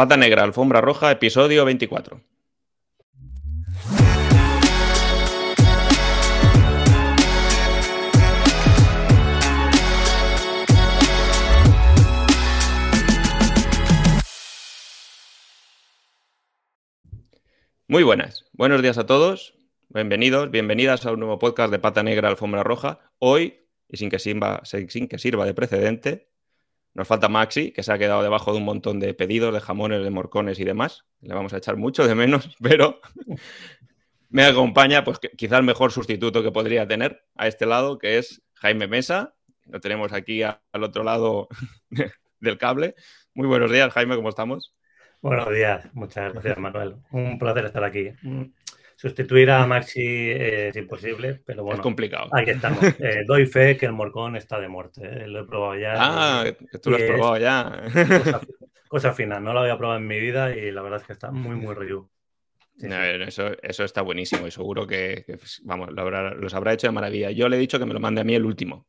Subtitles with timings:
[0.00, 2.22] Pata Negra, Alfombra Roja, episodio 24.
[17.86, 19.52] Muy buenas, buenos días a todos,
[19.90, 23.00] bienvenidos, bienvenidas a un nuevo podcast de Pata Negra, Alfombra Roja.
[23.18, 26.29] Hoy, y sin que sirva, sin que sirva de precedente,
[26.94, 30.02] nos falta Maxi, que se ha quedado debajo de un montón de pedidos de jamones,
[30.02, 31.04] de morcones y demás.
[31.20, 33.00] Le vamos a echar mucho de menos, pero
[34.28, 38.42] me acompaña, pues quizá el mejor sustituto que podría tener a este lado, que es
[38.54, 39.34] Jaime Mesa.
[39.66, 41.48] Lo tenemos aquí al otro lado
[42.40, 42.94] del cable.
[43.34, 44.74] Muy buenos días, Jaime, ¿cómo estamos?
[45.22, 46.96] Buenos días, muchas gracias, Manuel.
[47.10, 48.10] Un placer estar aquí.
[49.00, 51.76] Sustituir a Maxi es imposible, pero bueno.
[51.76, 52.28] Es complicado.
[52.32, 52.80] Aquí estamos.
[53.00, 55.00] Eh, doy fe que el morcón está de muerte.
[55.02, 55.94] Eh, lo he probado ya.
[55.96, 56.44] Ah,
[56.82, 57.82] tú lo has probado ya.
[58.88, 59.42] Cosa, final.
[59.42, 61.74] No lo había probado en mi vida y la verdad es que está muy, muy
[61.74, 62.10] río.
[62.78, 66.92] Eso, eso, está buenísimo y seguro que, pues, vamos, lo habrá, los habrá hecho de
[66.92, 67.30] maravilla.
[67.30, 68.86] Yo le he dicho que me lo mande a mí el último.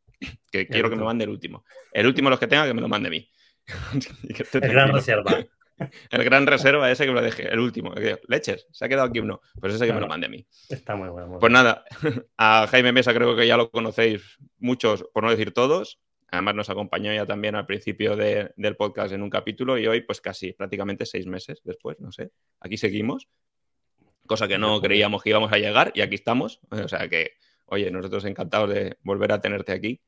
[0.52, 1.64] Que quiero que me mande el último.
[1.94, 3.30] El último, los que tenga, que me lo mande a mí.
[4.54, 5.38] el gran reserva.
[6.12, 7.94] el gran reserva, ese que me lo dejé, el último.
[8.28, 9.42] Leches, se ha quedado aquí uno.
[9.60, 10.46] Pues ese que me lo mande a mí.
[10.70, 11.40] Está muy bueno.
[11.40, 11.84] pues nada,
[12.38, 16.00] a Jaime Mesa creo que ya lo conocéis muchos, por no decir todos.
[16.32, 20.22] Además nos acompañó ya también al principio del podcast en un capítulo y hoy pues
[20.22, 22.32] casi prácticamente seis meses después, no sé.
[22.62, 23.28] Aquí seguimos,
[24.26, 26.62] cosa que no creíamos que íbamos a llegar y aquí estamos.
[26.72, 27.34] O sea que,
[27.66, 30.02] oye, nosotros encantados de volver a tenerte aquí.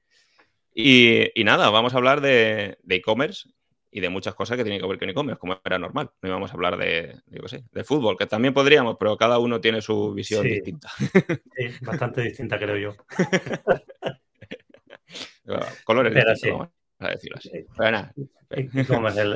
[0.73, 3.49] Y, nada, vamos a hablar de e-commerce,
[3.95, 6.09] y de muchas cosas que tienen que ver con e-commerce, como era normal.
[6.23, 10.15] No íbamos a hablar de, de fútbol, que también podríamos, pero cada uno tiene su
[10.15, 10.89] visión distinta.
[10.97, 12.95] Sí, bastante distinta, creo yo.
[15.85, 17.51] Colores distintos, vamos a decirlo así.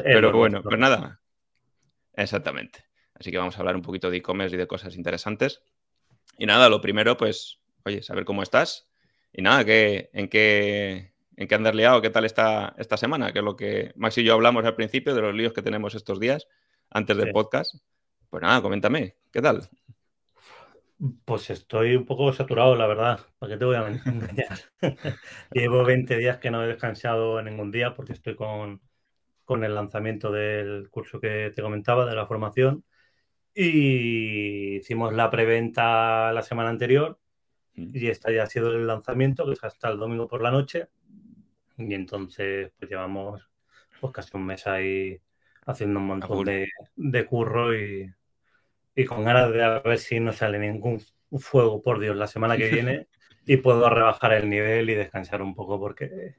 [0.03, 1.21] Pero, bueno, pues nada.
[2.15, 2.83] Exactamente.
[3.13, 5.61] Así que vamos a hablar un poquito de e-commerce y de cosas interesantes.
[6.39, 8.89] Y nada, lo primero, pues, oye, saber cómo estás.
[9.31, 13.39] Y nada, que, en qué, en qué andas liado, qué tal está esta semana, que
[13.39, 16.19] es lo que Max y yo hablamos al principio de los líos que tenemos estos
[16.19, 16.47] días
[16.89, 17.75] antes del podcast.
[18.29, 19.69] Pues nada, coméntame, ¿qué tal?
[21.25, 23.19] Pues estoy un poco saturado, la verdad.
[23.37, 24.59] ¿Para qué te voy a engañar?
[25.51, 28.81] Llevo 20 días que no he descansado ningún día porque estoy con,
[29.45, 32.83] con el lanzamiento del curso que te comentaba, de la formación.
[33.53, 37.19] Y hicimos la preventa la semana anterior
[37.75, 37.95] mm.
[37.95, 40.89] y esta ya ha sido el lanzamiento, que es hasta el domingo por la noche.
[41.77, 43.47] Y entonces, pues llevamos
[43.99, 45.19] pues casi un mes ahí
[45.65, 46.45] haciendo un montón
[46.95, 48.13] de, curro y,
[49.07, 51.01] con ganas de a ver si no sale ningún
[51.37, 53.07] fuego, por Dios, la semana que viene
[53.45, 56.35] y puedo rebajar el nivel y descansar un poco porque...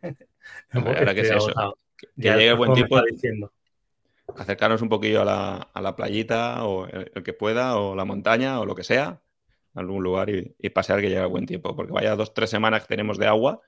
[0.70, 1.78] Ahora que es eso.
[1.96, 3.00] Que, llegue buen tiempo.
[4.36, 8.60] Acercarnos un poquillo a la, a la playita o el, que pueda o la montaña
[8.60, 9.20] o lo que sea,
[9.74, 11.74] algún lugar y, y pasear que llegue buen tiempo.
[11.74, 13.62] Porque vaya dos, tres semanas que tenemos de agua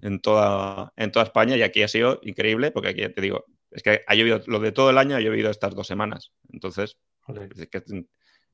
[0.00, 3.82] en toda, en toda España y aquí ha sido increíble porque aquí te digo, es
[3.82, 6.32] que ha llovido, lo de todo el año ha llovido estas dos semanas.
[6.52, 6.98] Entonces,
[7.56, 7.82] es, que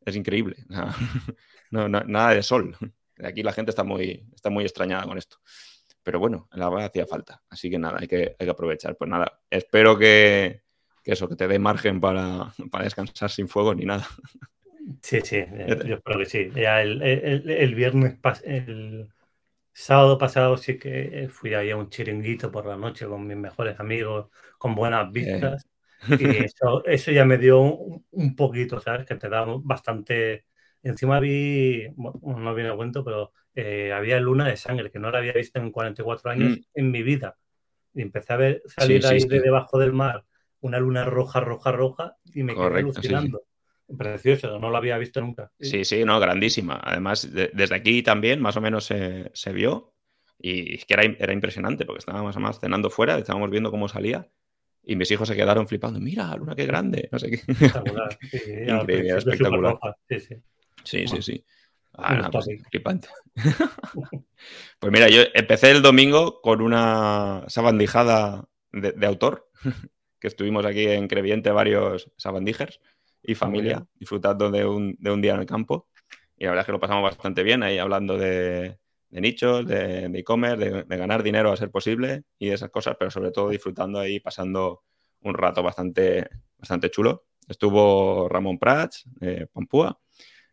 [0.04, 0.56] es, increíble.
[1.70, 2.76] nada de sol.
[3.22, 5.38] Aquí la gente está muy, está muy extrañada con esto.
[6.02, 7.42] Pero bueno, la verdad hacía falta.
[7.50, 8.96] Así que nada, hay que, hay que aprovechar.
[8.96, 10.62] Pues nada, espero que,
[11.04, 14.06] eso, que te dé margen para, para descansar sin fuego ni nada.
[15.02, 15.44] Sí, sí,
[15.84, 16.50] yo espero que sí.
[16.54, 19.08] Ya el, el, el viernes, el,
[19.80, 23.78] Sábado pasado sí que fui ahí a un chiringuito por la noche con mis mejores
[23.78, 24.26] amigos,
[24.58, 25.68] con buenas vistas.
[26.20, 29.04] Y eso, eso ya me dio un, poquito, ¿sabes?
[29.06, 30.44] Que te da bastante...
[30.82, 35.10] Encima vi, bueno, no viene a cuento, pero eh, había luna de sangre que no
[35.10, 36.62] la había visto en 44 años mm.
[36.74, 37.36] en mi vida.
[37.94, 40.24] Y empecé a ver salir ahí de debajo del mar
[40.60, 43.42] una luna roja, roja, roja y me quedé alucinando.
[43.96, 45.50] Precioso, no lo había visto nunca.
[45.58, 46.78] Sí, sí, no, grandísima.
[46.82, 49.94] Además, desde aquí también más o menos se, vio
[50.38, 54.28] y es que era, era, impresionante porque estábamos más cenando fuera, estábamos viendo cómo salía
[54.82, 56.00] y mis hijos se quedaron flipando.
[56.00, 57.08] Mira, luna, qué grande.
[57.10, 57.36] No sé qué.
[57.36, 58.18] Espectacular.
[58.32, 59.78] Increíble, espectacular.
[60.08, 60.34] Sí, sí.
[60.84, 61.44] Sí, sí, sí.
[61.94, 62.46] Ah, pues,
[64.78, 69.50] pues mira, yo empecé el domingo con una sabandijada de, de autor,
[70.20, 72.80] que estuvimos aquí en Creviente varios sabandijers
[73.22, 75.88] y familia, disfrutando de un, de un, día en el campo.
[76.36, 78.78] Y la verdad es que lo pasamos bastante bien ahí hablando de,
[79.10, 83.30] de nichos, de e-commerce, de, ganar dinero a ser posible y esas cosas, pero sobre
[83.30, 84.82] todo disfrutando ahí, pasando
[85.22, 86.28] un rato bastante,
[86.58, 87.26] bastante chulo.
[87.48, 89.98] Estuvo Ramón Prats, de Pampúa,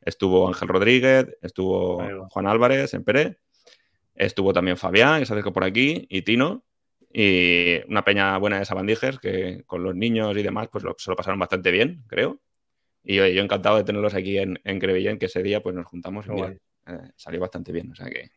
[0.01, 3.37] estuvo Ángel Rodríguez, estuvo Juan Álvarez en Pérez,
[4.13, 6.63] estuvo también Fabián, que se acercó por aquí, y Tino.
[7.17, 11.09] Y una peña buena de Sabandijers que con los niños y demás, pues lo, se
[11.09, 12.41] lo pasaron bastante bien, creo.
[13.05, 16.25] Y yo encantado de tenerlos aquí en, en Crevillén, que ese día pues nos juntamos
[16.25, 16.55] y mira,
[16.87, 17.91] eh, salió bastante bien.
[17.91, 18.31] O sea que.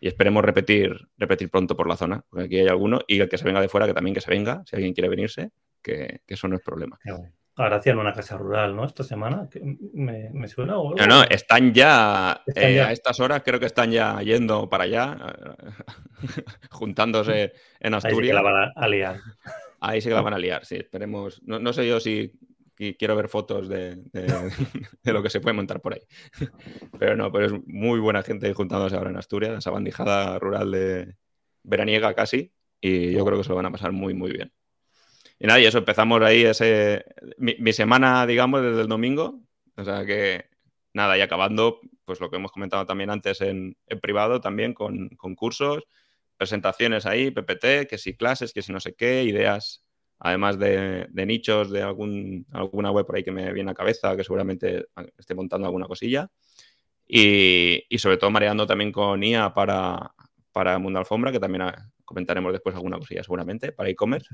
[0.00, 3.00] Y esperemos repetir, repetir pronto por la zona, porque aquí hay alguno.
[3.06, 5.08] Y el que se venga de fuera, que también que se venga, si alguien quiere
[5.08, 5.50] venirse,
[5.82, 6.98] que, que eso no es problema.
[7.56, 8.84] Ahora hacían una casa rural, ¿no?
[8.84, 9.48] Esta semana,
[9.92, 10.74] me, me suena.
[10.74, 15.16] No, no, están ya, eh, a estas horas, creo que están ya yendo para allá,
[16.70, 18.04] juntándose en Asturias.
[18.04, 19.16] Ahí sí que la van a liar.
[19.80, 20.76] Ahí sí que la van a liar, sí.
[20.76, 21.42] Esperemos.
[21.42, 22.32] No, no sé yo si
[22.78, 26.02] quiero ver fotos de, de, lo que se puede montar por ahí.
[26.98, 31.16] Pero no, pero es muy buena gente juntándose ahora en Asturias, esa bandijada rural de
[31.62, 34.52] veraniega casi, y yo creo que se lo van a pasar muy, muy bien.
[35.38, 37.04] Y nada, y eso, empezamos ahí ese,
[37.36, 39.40] mi, semana, digamos, desde el domingo.
[39.76, 40.46] O sea que,
[40.92, 45.36] nada, y acabando, pues lo que hemos comentado también antes en, privado, también con, con,
[45.36, 45.84] cursos,
[46.36, 49.84] presentaciones ahí, PPT, que si clases, que si no sé qué, ideas,
[50.18, 54.24] además de, nichos de algún, alguna web por ahí que me viene a cabeza, que
[54.24, 54.86] seguramente
[55.16, 56.30] esté montando alguna cosilla.
[57.06, 60.12] Y, y sobre todo mareando también con IA para,
[60.52, 61.64] para Mundo Alfombra, que también
[62.04, 64.28] comentaremos después alguna cosilla seguramente, para e-commerce.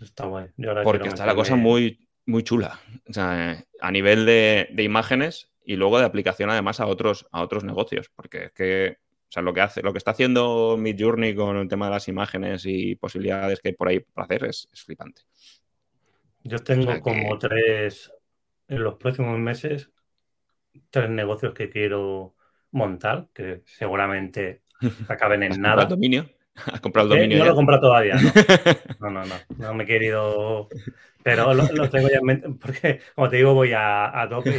[0.00, 0.48] Está guay.
[0.82, 2.80] Porque está la cosa muy, muy chula.
[3.08, 7.64] O sea, a nivel de, imágenes y luego de aplicación además a otros, a otros
[7.64, 8.10] negocios.
[8.14, 8.98] Porque es que
[9.34, 12.64] sea, lo que hace, lo que está haciendo Midjourney con el tema de las imágenes
[12.66, 15.22] y posibilidades que hay por ahí para hacer es, flipante.
[16.44, 18.12] Yo tengo como tres,
[18.68, 19.90] en los próximos meses,
[20.90, 22.34] tres negocios que quiero
[22.70, 24.62] montar, que seguramente
[25.08, 25.86] acaben en nada.
[25.86, 26.28] dominio?
[26.54, 27.38] ¿Has comprado el dominio?
[27.38, 28.14] No lo he comprado todavía,
[29.00, 29.10] ¿no?
[29.10, 29.74] No, no, no.
[29.74, 30.68] me he querido.
[31.22, 32.48] Pero lo, tengo ya en mente.
[32.60, 34.58] Porque, como te digo, voy a, a tope y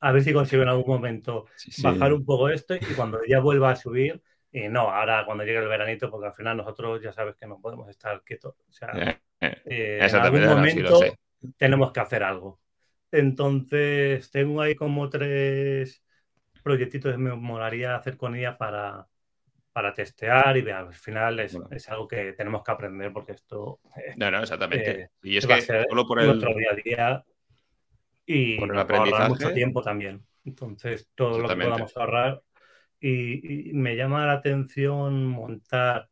[0.00, 1.46] a, ver si consigo en algún momento
[1.82, 4.22] bajar un poco esto y cuando ya vuelva a subir.
[4.52, 7.60] Y no, ahora cuando llegue el veranito, porque al final nosotros ya sabes que no
[7.60, 8.54] podemos estar quietos.
[8.68, 11.00] O sea, eh, eh, eh, en algún momento
[11.56, 12.60] tenemos que hacer algo.
[13.10, 16.02] Entonces, tengo ahí como tres
[16.62, 19.06] proyectitos que me molaría hacer con ella para,
[19.72, 23.80] para testear y ver, al final es, es, algo que tenemos que aprender porque esto...
[23.94, 25.02] Eh, no, no, exactamente.
[25.02, 26.28] Eh, y es que solo por el...
[26.28, 27.24] Nuestro día a día
[28.26, 29.28] y por el aprendizaje.
[29.28, 30.26] mucho tiempo también.
[30.44, 32.42] Entonces, todo lo que podamos ahorrar.
[33.00, 36.08] Y, me llama la atención montar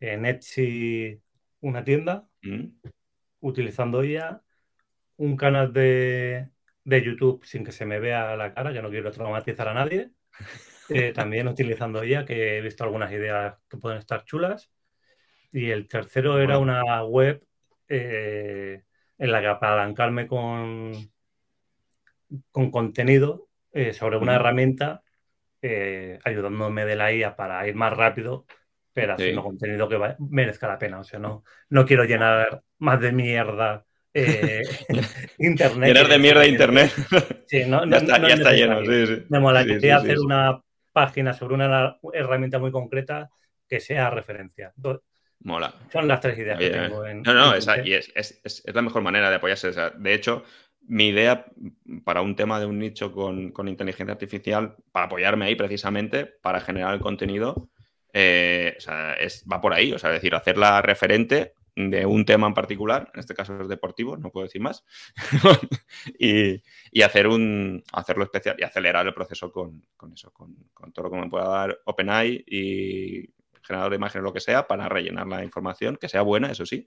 [0.00, 1.20] en Etsy
[1.60, 2.66] una tienda mm.
[3.40, 4.42] utilizando ya
[5.16, 6.48] un canal de,
[6.84, 10.10] de YouTube sin que se me vea la cara, que no quiero traumatizar a nadie.
[10.88, 14.70] Eh, también utilizando ella, que he visto algunas ideas que pueden estar chulas.
[15.52, 17.44] Y el tercero era una web
[17.88, 18.82] eh,
[19.18, 20.92] en la que apalancarme con,
[22.50, 25.02] con contenido eh, sobre una herramienta
[26.24, 28.44] ayudándome de la IA para ir más rápido,
[28.92, 31.00] pero haciendo contenido que merezca la pena.
[31.00, 33.84] O sea, no, no quiero llenar más de mierda
[35.38, 35.88] internet.
[35.88, 36.92] Llenar de mierda internet.
[37.46, 38.84] Sí, no, ya está, ya está lleno.
[38.84, 39.26] Sí, sí.
[39.28, 40.60] Me molaría hacer una
[40.92, 43.28] página sobre una herramienta muy concreta
[43.68, 44.72] que sea referencia.
[45.40, 45.74] Mola.
[45.92, 47.06] Son las tres ideas que tengo.
[47.06, 47.54] En, no, no,
[47.84, 49.72] y es, es, la mejor manera de apoyarse.
[49.72, 50.44] de hecho,
[50.86, 51.46] mi idea
[52.04, 56.60] para un tema de un nicho con, con inteligencia artificial, para apoyarme ahí precisamente, para
[56.60, 57.68] generar el contenido,
[58.12, 58.76] eh,
[59.50, 59.92] va por ahí.
[59.92, 63.68] O sea, es decir, hacerla referente de un tema en particular, en este caso es
[63.68, 64.84] deportivo, no puedo decir más,
[66.18, 70.92] y, y, hacer un, hacerlo especial y acelerar el proceso con, con eso, con, con,
[70.92, 73.28] todo lo que me pueda dar OpenAI y
[73.60, 76.86] generador de imágenes, lo que sea, para rellenar la información, que sea buena, eso sí,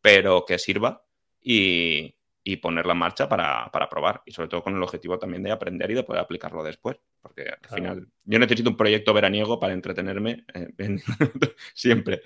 [0.00, 1.04] pero que sirva
[1.42, 4.22] y, y ponerla en marcha para, para, probar.
[4.26, 6.96] Y sobre todo con el objetivo también de aprender y de poder aplicarlo después.
[7.20, 10.68] Porque al final yo necesito un proyecto veraniego para entretenerme eh,
[11.74, 12.22] siempre.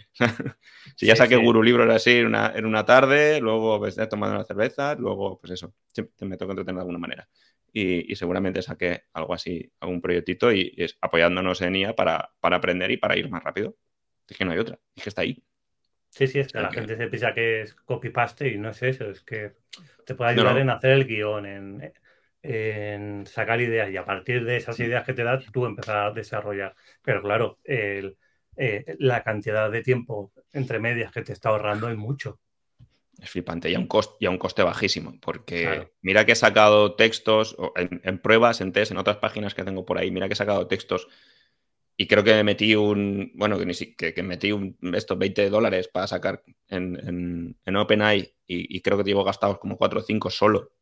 [0.96, 4.34] si ya saqué Guru libros así en una, en una tarde, luego pues, he tomado
[4.34, 7.28] una cerveza, luego pues eso, siempre me toca entretener de alguna manera.
[7.72, 12.56] Y, y, seguramente saqué algo así, algún proyectito y, es apoyándonos en IA para, para
[12.56, 13.76] aprender y para ir más rápido.
[14.26, 15.44] Es que no hay otra, es que está ahí.
[16.16, 19.10] Sí, sí, es que la gente se piensa que es copy-paste y no es eso,
[19.10, 19.52] es que
[20.06, 21.92] te puede ayudar en hacer el guion,
[22.42, 26.10] en, sacar ideas y a partir de esas ideas que te das tú empezar a
[26.12, 26.74] desarrollar.
[27.02, 28.14] Pero claro, eh,
[28.98, 32.40] la cantidad de tiempo entre medias que te está ahorrando es mucho.
[33.20, 36.94] Es flipante y a un, coste, y un coste bajísimo, porque mira que he sacado
[36.94, 40.32] textos en, en, pruebas, en test, en otras páginas que tengo por ahí, mira que
[40.32, 41.08] he sacado textos
[41.96, 46.42] y creo que metí un, bueno, que, que, metí un, estos 20 dólares para sacar
[46.68, 50.72] en, en, OpenAI y, creo que llevo gastados como 4 o 5 solo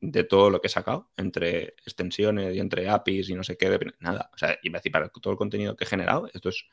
[0.00, 3.78] de todo lo que he sacado, entre extensiones y entre APIs y no sé qué,
[4.00, 4.30] nada.
[4.34, 6.66] O sea, y me decir, para todo el contenido que he generado, esto es,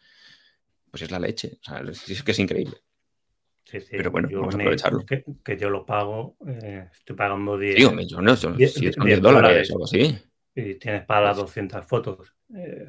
[0.90, 1.58] pues es la leche.
[1.62, 2.76] O sea, es, que es increíble.
[3.64, 3.92] Sí, sí.
[3.92, 5.06] Pero bueno, vamos a aprovecharlo.
[5.06, 9.22] Que, yo lo pago, eh, estoy pagando 10, Digo, millones, son 10, si son 10
[9.22, 10.18] dólares o algo así.
[10.54, 12.34] Y tienes para las 200 pues fotos.
[12.54, 12.86] Eh,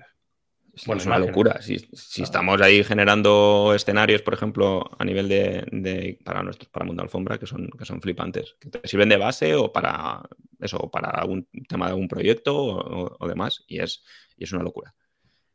[0.87, 1.61] bueno, es una locura.
[1.61, 7.03] Si, si, estamos ahí generando escenarios, por ejemplo, a nivel de, para nuestros, para Mundo
[7.03, 10.23] Alfombra, que son, que son flipantes, que te sirven de base o para
[10.61, 14.03] eso, para algún tema de algún proyecto o, demás, y es,
[14.37, 14.95] y es una locura.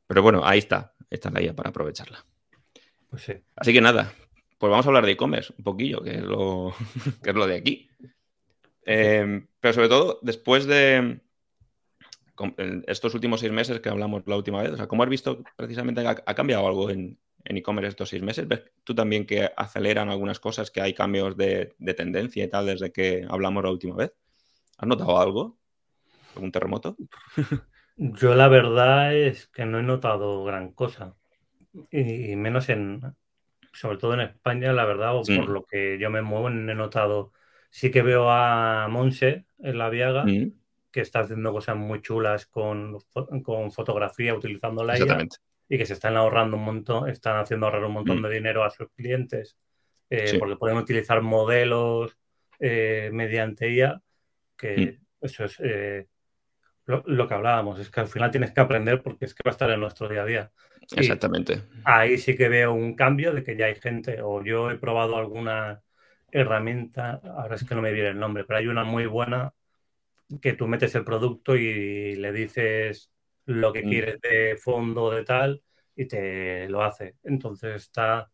[0.05, 2.23] Pero bueno, ahí está, esta es la para aprovecharla.
[3.09, 3.33] Pues sí.
[3.55, 4.13] Así que nada,
[4.59, 6.75] pues vamos a hablar de e-commerce un poquillo, que es lo,
[7.23, 7.89] que es lo de aquí.
[8.85, 11.21] Eh, pero sobre todo, después de,
[12.87, 14.71] estos últimos seis meses que hablamos la última vez?
[14.71, 17.17] O sea, ¿cómo has visto precisamente ha, ha cambiado algo en
[17.55, 18.47] e-commerce estos seis meses?
[18.47, 22.91] ¿Ves tú también que aceleran algunas cosas, que hay cambios de, tendencia y tal desde
[22.91, 24.13] que hablamos la última vez?
[24.77, 25.57] ¿Has notado algo?
[26.35, 26.97] ¿Algún terremoto?
[27.95, 31.15] Yo la verdad es que no he notado gran cosa.
[31.91, 33.01] Y menos en,
[33.73, 36.75] sobre todo en España, la verdad, o por lo que yo me muevo, no he
[36.75, 37.33] notado.
[37.69, 40.51] Sí que veo a Monse en la Viaga, mm
[40.91, 42.97] que está haciendo cosas muy chulas con,
[43.43, 45.27] con fotografía utilizando la IA
[45.69, 48.23] y que se están ahorrando un montón, están haciendo ahorrar un montón mm.
[48.23, 49.57] de dinero a sus clientes
[50.09, 52.17] eh, porque pueden utilizar modelos
[52.59, 54.01] eh, mediante IA,
[54.55, 55.25] que mm.
[55.25, 56.07] eso es eh,
[56.85, 59.55] lo, que hablábamos, es que al final tienes que aprender porque es que va a
[59.55, 60.51] estar en nuestro día a día.
[60.95, 61.63] Exactamente.
[61.83, 65.17] ahí sí que veo un cambio de que ya hay gente, o yo he probado
[65.17, 65.81] alguna
[66.31, 69.53] herramienta, ahora es que no me viene el nombre, pero hay una muy buena
[70.41, 73.11] que tú metes el producto y le dices
[73.45, 73.89] lo que mm.
[73.89, 75.63] quieres de fondo, de tal,
[75.95, 77.15] y te lo hace.
[77.23, 78.29] Entonces está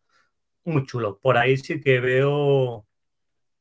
[0.64, 1.18] muy chulo.
[1.18, 2.86] Por ahí sí que veo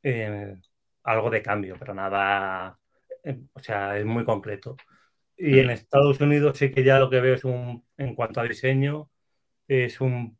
[0.01, 0.55] eh,
[1.03, 2.79] algo de cambio, pero nada,
[3.23, 4.75] eh, o sea, es muy completo.
[5.37, 5.71] Y en mm.
[5.71, 9.09] Estados Unidos sí que ya lo que veo es un, en cuanto a diseño,
[9.67, 10.37] es un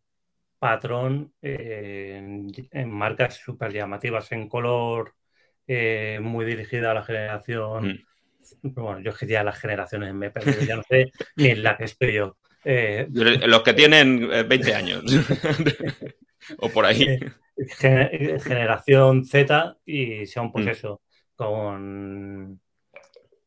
[0.60, 5.14] patrón eh, en, en, marcas súper llamativas en color
[5.68, 7.88] eh, muy dirigida a la generación.
[7.88, 8.74] Mm.
[8.74, 11.78] Bueno, yo es que ya las generaciones me he ya no sé ni en la
[11.78, 12.38] que estoy yo.
[12.66, 15.04] Eh, los que tienen 20 eh, años
[16.60, 17.20] o por ahí.
[17.78, 20.70] generación Z y son pues mm.
[20.70, 21.02] eso,
[21.36, 22.60] con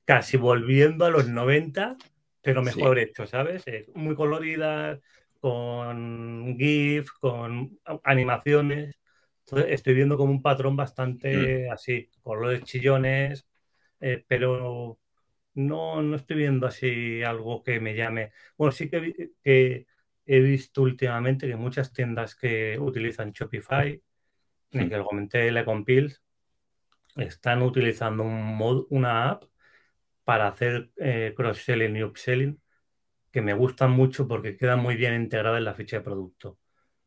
[0.05, 1.97] casi volviendo a los 90,
[2.43, 3.65] pero mejor hecho, ¿sabes?
[3.95, 5.01] muy coloridas,
[5.41, 8.97] con GIF, con animaciones
[9.69, 11.73] estoy viendo como un patrón bastante mm.
[11.73, 13.47] así, colores chillones,
[14.01, 14.99] eh, pero
[15.55, 18.33] no, no estoy viendo así algo que me llame.
[18.57, 19.87] Bueno, sí que,
[20.29, 24.01] he visto últimamente que muchas tiendas que utilizan Shopify,
[24.73, 26.23] en que lo comenté, le Compils,
[27.17, 29.45] están utilizando un mod, una app
[30.25, 32.61] para hacer eh, cross-selling y upselling
[33.31, 36.59] que me gustan mucho porque queda muy bien integrada en la ficha de producto.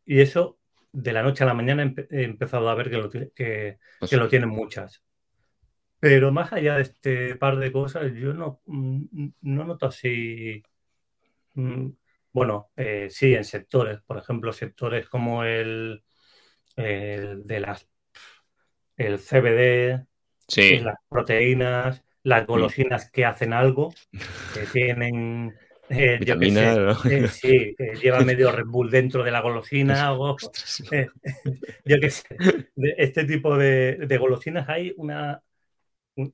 [0.05, 0.58] Y eso
[0.91, 4.27] de la noche a la mañana he empezado a ver que lo, que, pues lo
[4.27, 5.03] tienen muchas.
[6.00, 10.63] Pero más allá de este par de cosas, yo no, mm, no noto así.
[11.55, 11.89] Mm,
[12.31, 16.03] bueno, eh, sí, en sectores, por ejemplo, sectores como el,
[16.75, 17.89] de las
[18.96, 20.05] el CBD,
[20.84, 22.46] las proteínas, las mm.
[22.46, 23.93] golosinas que hacen algo,
[24.53, 25.58] que tienen
[25.89, 30.13] eh, yo eh, sí, lleva medio Red Bull dentro de la golosina.
[30.13, 30.38] o,
[30.91, 31.08] eh,
[31.86, 32.25] yo qué sé.
[32.98, 35.41] este tipo de, golosinas hay una.
[36.15, 36.31] yo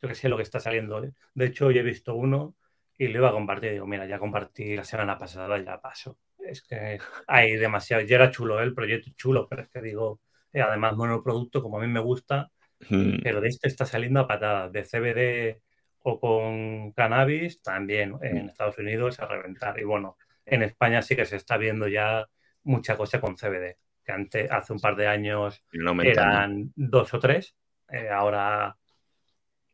[0.00, 1.00] qué sé lo que está saliendo.
[1.34, 2.56] De hecho, hoy he visto uno
[2.98, 3.72] y lo iba a compartir.
[3.72, 6.18] Digo, mira, ya compartí la semana pasada, ya paso.
[6.38, 8.02] Es que hay demasiado.
[8.02, 10.20] Ya era chulo el proyecto, chulo, pero es que digo,
[10.52, 12.50] además, producto como a mí me gusta,
[12.88, 13.20] hmm.
[13.22, 14.72] pero de este está saliendo a patadas.
[14.72, 15.62] De CBD
[16.02, 18.48] o con cannabis, también en mm.
[18.48, 19.78] Estados Unidos a reventar.
[19.78, 22.26] Y bueno, en España sí que se está viendo ya
[22.62, 27.54] mucha cosa con CBD, que antes, hace un par de años eran dos o tres,
[27.90, 28.76] eh, ahora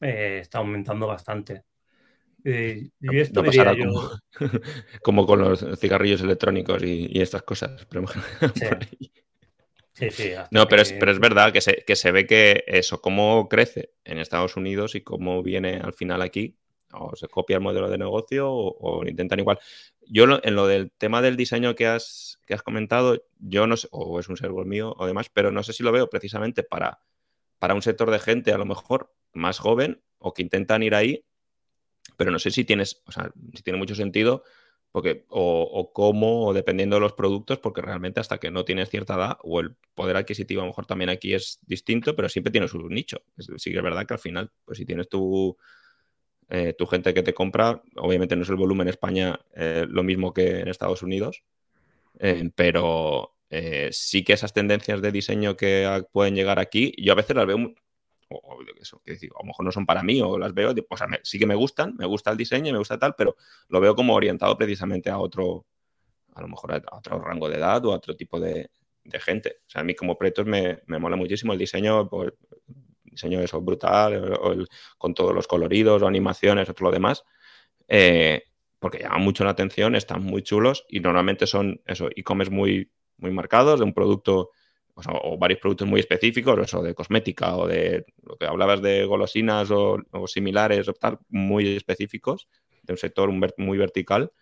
[0.00, 1.64] eh, está aumentando bastante.
[2.44, 4.12] Y, esto diría yo...
[5.02, 7.86] como, con los cigarrillos electrónicos y, estas cosas.
[7.86, 8.04] Pero...
[10.50, 13.92] no, pero es, pero es verdad que se, que se ve que eso, cómo crece
[14.04, 16.56] en Estados Unidos y cómo viene al final aquí,
[16.92, 19.58] o se copia el modelo de negocio o, lo intentan igual.
[20.08, 23.88] Yo en lo del tema del diseño que has, que has comentado, yo no sé,
[23.90, 27.00] o es un servo mío o demás, pero no sé si lo veo precisamente para,
[27.58, 31.24] para un sector de gente a lo mejor más joven o que intentan ir ahí,
[32.16, 34.44] pero no sé si tienes, o sea, si tiene mucho sentido
[34.92, 39.14] porque, o, cómo, o dependiendo de los productos, porque realmente hasta que no tienes cierta
[39.14, 42.68] edad, o el poder adquisitivo a lo mejor también aquí es distinto, pero siempre tiene
[42.68, 43.22] su nicho.
[43.58, 45.56] Sí que es verdad que al final, pues si tienes tu,
[46.48, 50.02] eh, tu gente que te compra, obviamente no es el volumen en España eh, lo
[50.02, 51.42] mismo que en Estados Unidos,
[52.18, 57.16] eh, pero, eh, sí que esas tendencias de diseño que pueden llegar aquí, yo a
[57.16, 57.74] veces las veo,
[58.28, 61.08] o, eso, que a lo mejor no son para mí, o las veo, o sea,
[61.22, 63.36] sí que me gustan, me gusta el diseño, me gusta tal, pero
[63.68, 65.66] lo veo como orientado precisamente a otro,
[66.34, 68.70] a lo mejor a otro rango de edad o a otro tipo de,
[69.20, 69.58] gente.
[69.66, 72.32] O sea, a mí como proyectos me, me mola muchísimo el diseño, pues,
[73.04, 74.38] diseño eso brutal,
[74.98, 77.24] con todos los coloridos o animaciones o todo lo demás.
[77.88, 78.42] Eh,
[78.78, 83.30] porque llaman mucho la atención, están muy chulos y normalmente son eso, e-commerce muy, muy
[83.30, 84.50] marcados de un producto
[84.96, 89.70] o, varios productos muy específicos, eso de cosmética o de lo que hablabas de golosinas
[89.70, 92.48] o, similares o tal, muy específicos,
[92.82, 94.32] de un sector muy vertical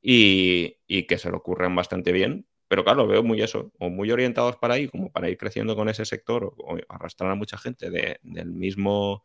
[0.00, 2.46] y, que se lo ocurren bastante bien.
[2.68, 5.88] Pero claro, veo muy eso, o muy orientados para ahí, como para ir creciendo con
[5.88, 9.24] ese sector o, arrastrar a mucha gente de, del mismo,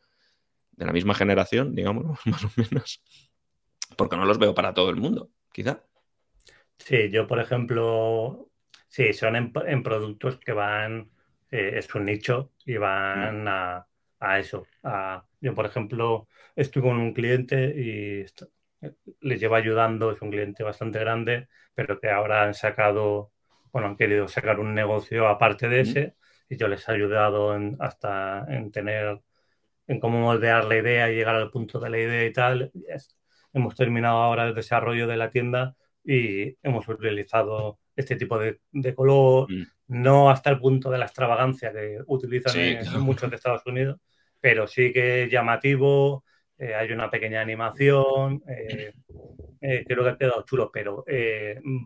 [0.71, 3.01] de la misma generación, digamos, más o menos
[3.95, 5.83] porque no los veo para todo el mundo, quizá.
[6.77, 8.48] Sí, yo, por ejemplo,
[8.89, 11.09] sí, son en, productos que van,
[11.51, 13.47] eh, es un nicho y van mm.
[13.47, 14.67] a, eso.
[15.39, 18.25] yo, por ejemplo, estoy con un cliente y
[19.21, 23.31] le llevo ayudando, es un cliente bastante grande, pero que ahora han sacado,
[23.71, 26.15] bueno, han querido sacar un negocio aparte de ese
[26.49, 29.21] y yo les he ayudado hasta en tener,
[29.87, 32.71] en cómo moldear la idea y llegar al punto de la idea y tal
[33.53, 35.75] hemos terminado ahora el desarrollo de la tienda
[36.09, 38.59] y hemos utilizado este tipo de,
[38.95, 39.63] color, mm.
[39.89, 43.99] no hasta el punto de la extravagancia que utilizan en, muchos de Estados Unidos,
[44.41, 46.23] pero sí que es llamativo,
[46.57, 48.91] eh, hay una pequeña animación, eh,
[49.61, 51.05] eh, creo que ha quedado chulo, pero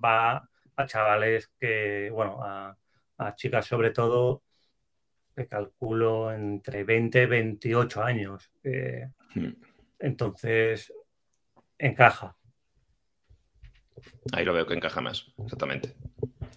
[0.01, 2.77] va a chavales que, bueno, a,
[3.35, 4.43] chicas sobre todo,
[5.35, 8.49] que calculo entre 20 y 28 años.
[9.35, 9.49] Mm.
[9.99, 10.93] Entonces,
[11.77, 12.37] encaja.
[14.31, 15.95] Ahí lo veo que encaja más, exactamente.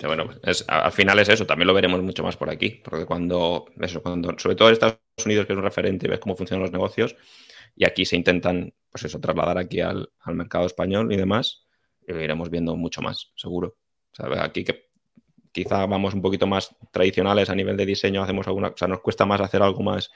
[0.02, 0.28] bueno,
[0.68, 4.38] al final es eso, también lo veremos mucho más por aquí, porque cuando, eso, cuando,
[4.38, 7.16] sobre todo en Estados Unidos, que es un referente ves cómo funcionan los negocios,
[7.74, 11.64] y aquí se intentan, pues eso, trasladar aquí al, mercado español y demás,
[12.06, 13.76] lo iremos viendo mucho más, seguro.
[14.38, 14.86] aquí que
[15.52, 19.00] quizá vamos un poquito más tradicionales a nivel de diseño, hacemos alguna, o sea, nos
[19.00, 20.10] cuesta más hacer algo más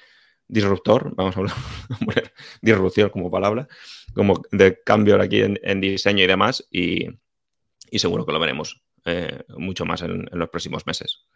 [0.48, 1.55] disruptor, vamos a hablar,
[2.62, 3.68] disrupción como palabra,
[4.14, 7.07] como de cambio aquí en, diseño y demás, y,
[7.92, 11.26] seguro que lo veremos eh, mucho más en, los próximos meses.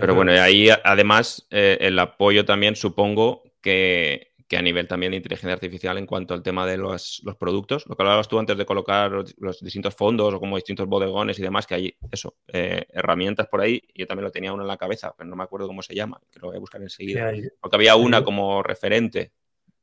[0.00, 5.12] pero bueno, y ahí además eh, el apoyo también supongo que, que a nivel también
[5.12, 8.54] de inteligencia artificial en cuanto al tema de los, productos, lo que hablabas tú antes
[8.54, 12.84] de colocar los, distintos fondos o como distintos bodegones y demás, que hay eso, eh,
[12.90, 15.68] herramientas por ahí, yo también lo tenía uno en la cabeza, pero no me acuerdo
[15.68, 19.32] cómo se llama, que lo voy a buscar enseguida, porque había una como referente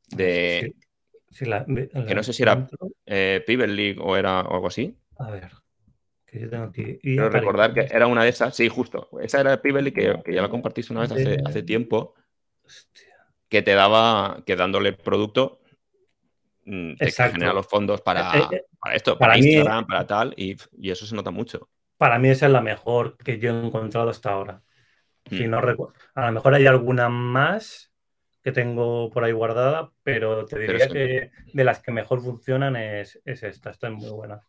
[0.10, 0.76] de...
[1.36, 2.68] que no sé si era
[3.08, 4.96] eh, League o era algo así.
[5.18, 5.50] A ver.
[6.28, 7.00] Que yo tengo aquí.
[7.02, 9.10] Quiero recordar que era una de esas, sí, justo.
[9.20, 12.14] Esa era Pivot que, que ya la compartiste una vez hace, hace tiempo.
[12.64, 13.09] Hostia
[13.50, 15.60] que te daba, que dándole producto,
[16.66, 20.56] mm, te genera los fondos para, eh, eh, esto, para, Instagram, para tal, y,
[20.90, 21.68] eso se nota mucho.
[21.98, 24.62] Para mí esa es la mejor que yo he encontrado hasta ahora.
[25.30, 25.50] Si mm.
[25.50, 25.96] no recuerdo.
[26.16, 27.92] A lo mejor hay alguna más
[28.42, 33.20] que tengo por ahí guardada, pero te diría que de las que mejor funcionan es,
[33.26, 33.72] esta.
[33.72, 34.42] Esta es muy buena.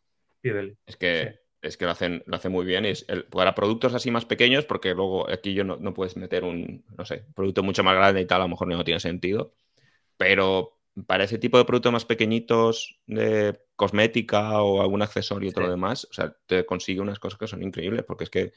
[0.86, 2.84] Es que es que lo hacen, lo hacen muy bien.
[2.84, 6.44] es el, para productos así más pequeños, porque luego aquí yo no, no, puedes meter
[6.44, 9.52] un, no sé, producto mucho más grande y tal, a lo mejor no tiene sentido.
[10.16, 15.64] Pero para ese tipo de productos más pequeñitos de cosmética o algún accesorio y todo
[15.64, 18.52] lo demás, o sea, te consigue unas cosas que son increíbles, porque es que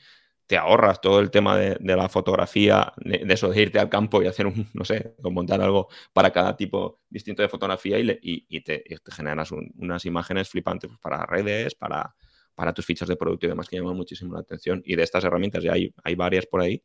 [0.48, 4.28] te ahorras todo el tema de, la fotografía, de, eso de irte al campo y
[4.28, 8.80] hacer un, no sé, montar algo para cada tipo distinto de fotografía y, y, te,
[8.80, 12.14] te, generas unas imágenes flipantes para redes, para,
[12.56, 14.82] para tus fichas de producto y demás que llaman muchísimo la atención.
[14.86, 16.84] Y de estas herramientas ya hay, hay varias por ahí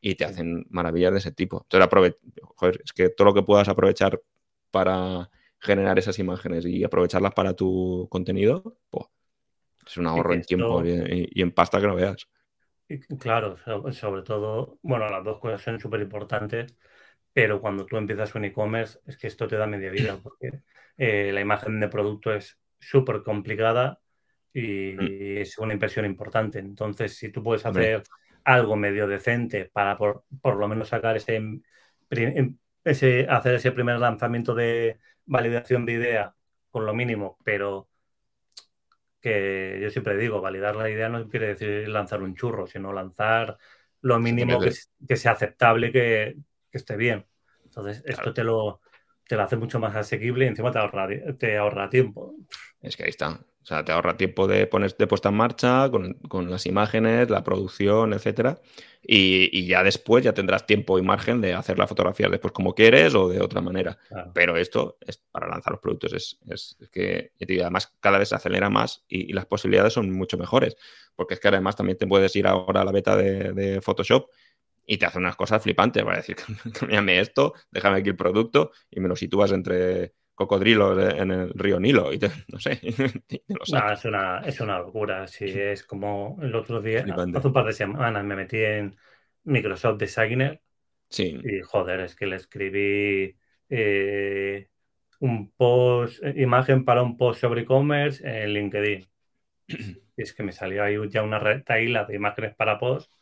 [0.00, 1.66] y te hacen maravillas de ese tipo.
[1.70, 2.14] Entonces,
[2.56, 4.20] joder, es que todo lo que puedas aprovechar
[4.70, 8.78] para generar esas imágenes y aprovecharlas para tu contenido,
[9.86, 12.28] es un ahorro en tiempo y, en pasta que no veas.
[13.18, 13.56] Claro,
[13.92, 16.74] sobre todo, bueno, las dos cosas son súper importantes,
[17.32, 20.62] pero cuando tú empiezas un e-commerce es que esto te da media vida, porque
[20.96, 24.00] eh, la imagen de producto es súper complicada
[24.54, 25.00] Mm.
[25.00, 26.58] y es una inversión importante.
[26.58, 28.02] Entonces, si tú puedes hacer
[28.44, 31.60] algo medio decente para por, lo menos sacar ese,
[32.84, 36.34] ese, hacer ese primer lanzamiento de validación de idea
[36.70, 37.88] con lo mínimo, pero
[39.20, 43.58] que yo siempre digo, validar la idea no quiere decir lanzar un churro, sino lanzar
[44.00, 46.36] lo mínimo que, sea aceptable, que,
[46.70, 47.26] esté bien.
[47.64, 48.80] Entonces, esto te lo,
[49.26, 52.36] te lo hace mucho más asequible y encima te ahorra, te ahorra tiempo.
[52.80, 56.50] Es que ahí está sea, te ahorra tiempo de, poner, de puesta en marcha con,
[56.50, 58.60] las imágenes, la producción, etcétera.
[59.02, 63.14] Y, ya después ya tendrás tiempo y margen de hacer la fotografía después como quieres
[63.14, 63.98] o de otra manera.
[64.32, 66.38] Pero esto es para lanzar los productos.
[66.48, 70.76] Es, que además cada vez se acelera más y, las posibilidades son mucho mejores.
[71.14, 74.30] Porque es que además también te puedes ir ahora a la beta de, Photoshop
[74.86, 76.06] y te hace unas cosas flipantes.
[76.06, 76.36] Va a decir,
[76.80, 81.80] cámbiame esto, déjame aquí el producto y me lo sitúas entre cocodrilos en el río
[81.80, 82.78] Nilo y no sé.
[83.28, 85.26] es, una, es una locura.
[85.26, 88.96] Sí, es como el otro día, hace un par de semanas me metí en
[89.42, 90.62] Microsoft Designer.
[91.08, 91.40] Sí.
[91.42, 93.36] Y joder, es que le escribí
[93.68, 94.68] eh,
[95.18, 99.08] un post, imagen para un post sobre e-commerce en LinkedIn.
[100.18, 103.12] Y es que me salió ahí ya una retaíla de imágenes para post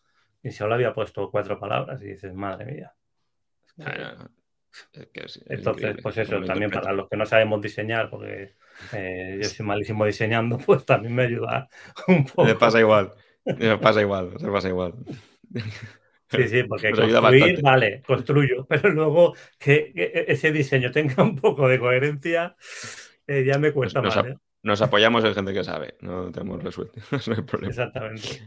[0.42, 2.94] y solo había puesto cuatro palabras y dices, madre mía.
[5.49, 8.55] Entonces, pues eso, también para los que no sabemos diseñar, porque
[8.93, 11.69] eh, yo soy malísimo diseñando, pues también me ayuda
[12.09, 12.45] un poco.
[12.45, 13.12] Me pasa igual,
[13.45, 14.95] me pasa igual, se pasa igual.
[16.29, 19.93] Sí, sí, porque construir, vale, construyo, pero luego que,
[20.27, 22.57] ese diseño tenga un poco de coherencia,
[23.27, 24.27] eh, ya me cuesta nos, más.
[24.27, 24.37] ¿eh?
[24.62, 27.71] Nos apoyamos en gente que sabe, no tenemos resuelto, no hay problema.
[27.71, 28.43] Exactamente.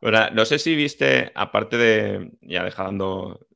[0.00, 3.46] Ahora, no sé si viste, aparte de, ya dejando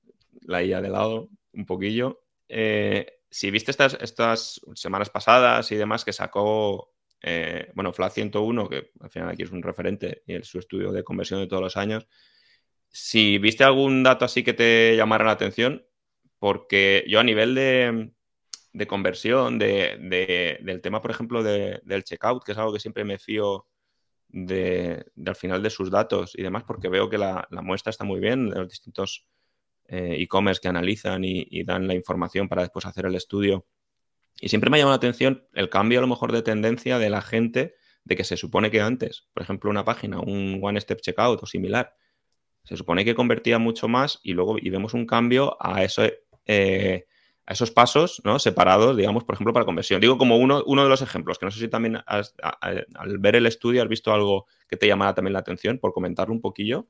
[0.43, 2.23] la IA de lado, un poquillo.
[2.49, 6.92] Eh, si viste estas, estas semanas pasadas y demás que sacó,
[7.23, 10.92] eh, bueno, FLA 101, que al final aquí es un referente y es su estudio
[10.92, 12.07] de conversión de todos los años,
[12.88, 15.85] si viste algún dato así que te llamara la atención,
[16.38, 18.12] porque yo a nivel de,
[18.87, 23.66] conversión, de, del tema, por ejemplo, del checkout, que es algo que siempre me fío
[24.29, 28.21] de, al final de sus datos y demás, porque veo que la, muestra está muy
[28.21, 29.27] bien de los distintos
[29.88, 33.66] e-commerce que analizan y, dan la información para después hacer el estudio.
[34.40, 37.11] Y siempre me ha llamado la atención el cambio a lo mejor de tendencia de
[37.11, 41.01] la gente de que se supone que antes, por ejemplo, una página, un One Step
[41.01, 41.94] Checkout o similar,
[42.64, 45.85] se supone que convertía mucho más y luego y vemos un cambio a,
[46.46, 47.07] eh,
[47.46, 48.38] esos pasos ¿no?
[48.38, 50.01] separados, digamos, por ejemplo, para conversión.
[50.01, 53.46] Digo como uno, uno de los ejemplos, que no sé si también al ver el
[53.46, 56.88] estudio has visto algo que te llamara también la atención, por comentarlo un poquillo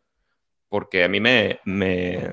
[0.69, 2.33] porque a mí me, me,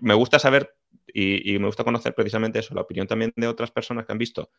[0.00, 0.74] me, gusta saber
[1.06, 4.50] y, me gusta conocer precisamente eso, la opinión también de otras personas que han visto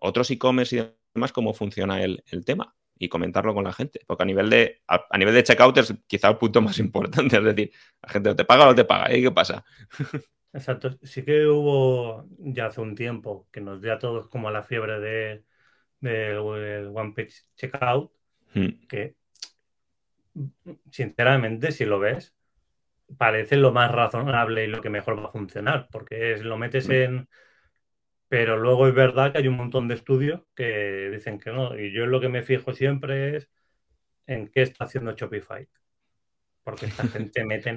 [0.00, 4.00] otros e-commerce y demás, cómo funciona el, tema y comentarlo con la gente.
[4.06, 7.44] Porque a nivel de, a, nivel de checkout es quizá el punto más importante, es
[7.44, 7.70] decir,
[8.02, 9.64] la gente te paga o no te paga, ¿y qué pasa?
[10.52, 14.64] Exacto, sí que hubo ya hace un tiempo que nos dio a todos como la
[14.64, 15.44] fiebre de,
[16.00, 18.10] de One Page Checkout,
[18.54, 18.86] hmm.
[18.88, 19.14] que
[20.90, 22.34] sinceramente, si lo ves,
[23.18, 26.88] parece lo más razonable y lo que mejor va a funcionar, porque es, lo metes
[26.88, 26.92] mm.
[26.92, 27.28] en...
[28.28, 31.76] Pero luego es verdad que hay un montón de estudios que dicen que no.
[31.76, 33.50] Y yo lo que me fijo siempre es
[34.26, 35.68] en qué está haciendo Shopify.
[36.62, 37.76] Porque esta gente mete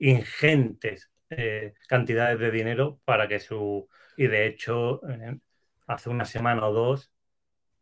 [0.00, 3.88] ingentes eh, cantidades de dinero para que su...
[4.16, 5.38] Y de hecho, eh,
[5.86, 7.12] hace una semana o dos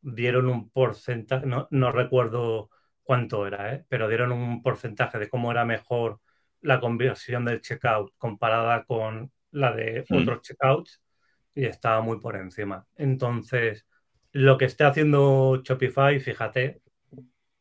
[0.02, 2.70] dieron un porcentaje, no, no recuerdo
[3.02, 3.84] cuánto era, ¿eh?
[3.88, 6.20] pero dieron un porcentaje de cómo era mejor
[6.62, 10.16] la conversión del checkout comparada con la de hmm.
[10.16, 11.02] otros checkouts
[11.54, 12.86] y estaba muy por encima.
[12.96, 13.86] Entonces,
[14.32, 16.80] lo que esté haciendo Shopify, fíjate,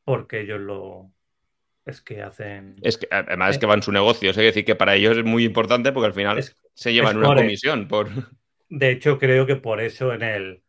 [0.03, 1.11] porque ellos lo,
[1.85, 2.75] es que hacen.
[2.81, 5.43] Es que además es que van su negocio, es decir, que para ellos es muy
[5.43, 8.09] importante porque al final se llevan una comisión por.
[8.69, 10.63] De hecho, creo que por eso en el.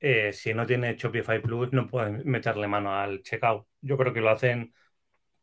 [0.00, 3.66] Eh, si no tiene Shopify Plus, no pueden meterle mano al checkout.
[3.80, 4.74] Yo creo que lo hacen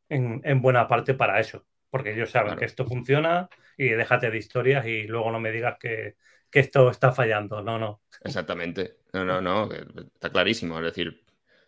[0.07, 4.37] en, en buena parte para eso porque ellos saben que esto funciona y déjate de
[4.37, 6.15] historias y luego no me digas que,
[6.53, 7.61] esto está fallando.
[7.61, 8.01] No, no.
[8.23, 8.97] Exactamente.
[9.13, 9.69] No, no, no.
[9.71, 10.77] Está clarísimo.
[10.79, 11.23] Es decir,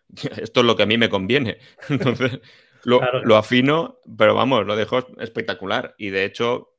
[0.42, 1.60] esto es lo que a mí me conviene.
[1.90, 2.40] Entonces,
[2.84, 5.96] lo, afino, pero vamos, lo dejo espectacular.
[5.98, 6.76] Y de hecho,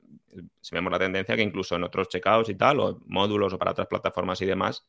[0.61, 3.71] si vemos la tendencia que incluso en otros checkouts y tal, o módulos o para
[3.71, 4.87] otras plataformas y demás,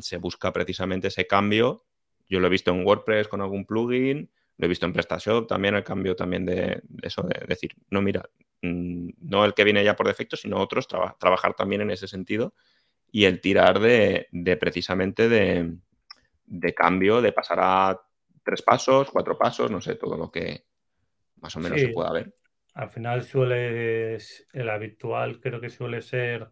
[0.00, 1.84] se busca precisamente ese cambio.
[2.28, 5.74] Yo lo he visto en WordPress con algún plugin, lo he visto en PrestaShop también,
[5.74, 8.28] el cambio también de, eso, de decir, no, mira,
[8.60, 12.52] mm, no el que viene ya por defecto, sino otros, trabajar también en ese sentido
[13.10, 14.28] y el tirar de,
[14.60, 18.00] precisamente de, cambio, de pasar a
[18.44, 20.66] tres pasos, cuatro pasos, no sé, todo lo que
[21.36, 22.34] más o menos se pueda ver.
[22.74, 26.50] Al final suele, el habitual creo que suele ser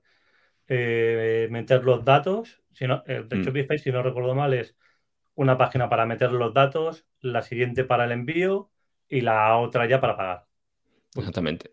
[0.66, 3.78] eh, meter los datos, si no, de hecho, mm.
[3.78, 4.74] si no recuerdo mal, es
[5.38, 8.70] una página para meter los datos, la siguiente para el envío
[9.08, 10.46] y la otra ya para pagar.
[11.14, 11.70] Exactamente.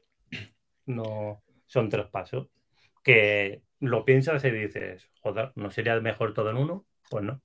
[0.86, 2.48] No, son tres pasos.
[3.04, 6.86] Que lo piensas y dices, joder, ¿no sería mejor todo en uno?
[7.10, 7.42] Pues no.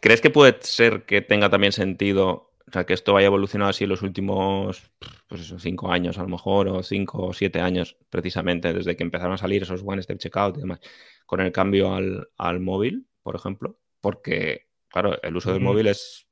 [0.00, 3.84] ¿Crees que puede ser que tenga también sentido, o sea, que esto vaya evolucionado así
[3.84, 4.90] en los últimos,
[5.28, 9.04] pues eso, cinco años a lo mejor, o cinco o siete años precisamente, desde que
[9.04, 10.80] empezaron a salir esos One Step Checkout y demás,
[11.24, 13.78] con el cambio al, móvil, por ejemplo?
[14.00, 16.28] Porque, claro, el uso del móvil es...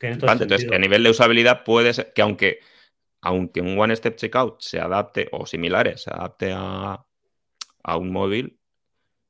[0.00, 2.58] Entonces, a nivel de usabilidad puede ser que aunque,
[3.20, 7.06] aunque un One Step Checkout se adapte, o similares, se adapte a,
[7.84, 8.58] a un móvil,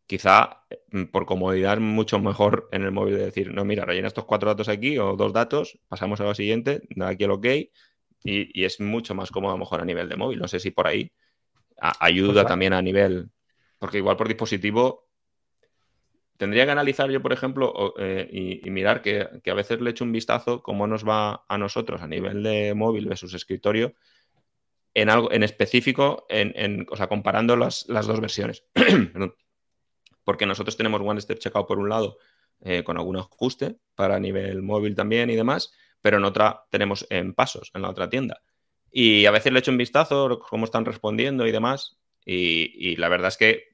[0.07, 4.25] quizá mm, por comodidad mucho mejor en el móvil de decir, no, mira, rellena estos
[4.25, 7.47] cuatro datos aquí o dos datos, pasamos a lo siguiente, da aquí el OK
[8.25, 10.39] y, es mucho más cómodo a lo mejor a nivel de móvil.
[10.39, 11.13] No sé si por ahí
[12.01, 13.31] ayuda pues también a nivel,
[13.79, 15.07] porque igual por dispositivo
[16.37, 20.13] tendría que analizar yo, por ejemplo, eh, y, mirar que, a veces le echo un
[20.13, 23.95] vistazo cómo nos va a nosotros a nivel de móvil versus escritorio
[24.95, 28.65] en algo en específico, en, o sea, comparando las, las dos versiones.
[30.25, 32.19] porque nosotros tenemos One Step Checkout por un lado,
[32.63, 37.35] eh, con algún ajuste para nivel móvil también y demás, pero en otra tenemos en
[37.35, 38.41] pasos, en la otra tienda.
[38.91, 43.29] Y a veces le echo un vistazo, cómo están respondiendo y demás, y, la verdad
[43.29, 43.65] es que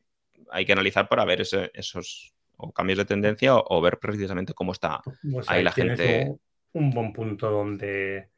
[0.51, 2.35] hay que analizar para ver esos
[2.75, 6.33] cambios de tendencia o, ver precisamente cómo está pues ahí, la gente.
[6.73, 8.29] Un, buen punto donde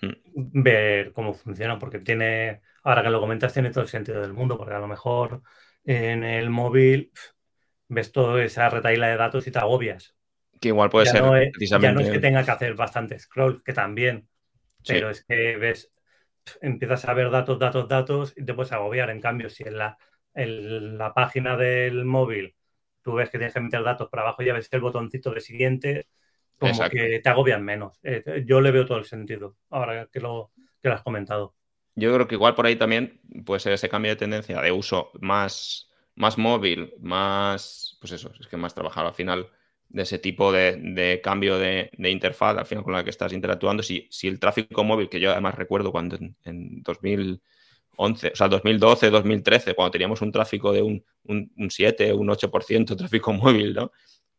[0.00, 0.62] mm.
[0.62, 4.56] ver cómo funciona, porque tiene, ahora que lo comentas, tiene todo el sentido del mundo,
[4.56, 5.42] porque a lo mejor
[5.84, 7.12] en el móvil
[7.88, 10.14] ves toda esa retaila de datos y te agobias.
[10.60, 11.22] Que igual puede ser.
[11.22, 14.28] No es, Ya no es que tenga que hacer bastante scroll, que también.
[14.86, 15.92] Pero es que ves,
[16.60, 19.10] empiezas a ver datos, datos, datos y te puedes agobiar.
[19.10, 19.98] En cambio, si en la,
[20.34, 22.54] en la página del móvil
[23.04, 25.40] tú ves que tienes que meter datos para abajo y ya ves el botoncito de
[25.40, 26.06] siguiente,
[26.58, 28.00] como que te agobian menos.
[28.02, 31.54] Eh, yo le veo todo el sentido, ahora que lo, que lo has comentado.
[31.94, 35.12] Yo creo que igual por ahí también puede ser ese cambio de tendencia de uso
[35.20, 39.48] más más móvil, más, pues eso, es que más trabajar al final
[39.88, 44.08] de ese tipo de, cambio de, interfaz, al final con la que estás interactuando, si,
[44.10, 46.82] si el tráfico móvil, que yo además recuerdo cuando en,
[47.96, 52.28] 2011, o sea, 2012, 2013, cuando teníamos un tráfico de un, un, un 7, un
[52.28, 53.92] 8% de tráfico móvil, ¿no?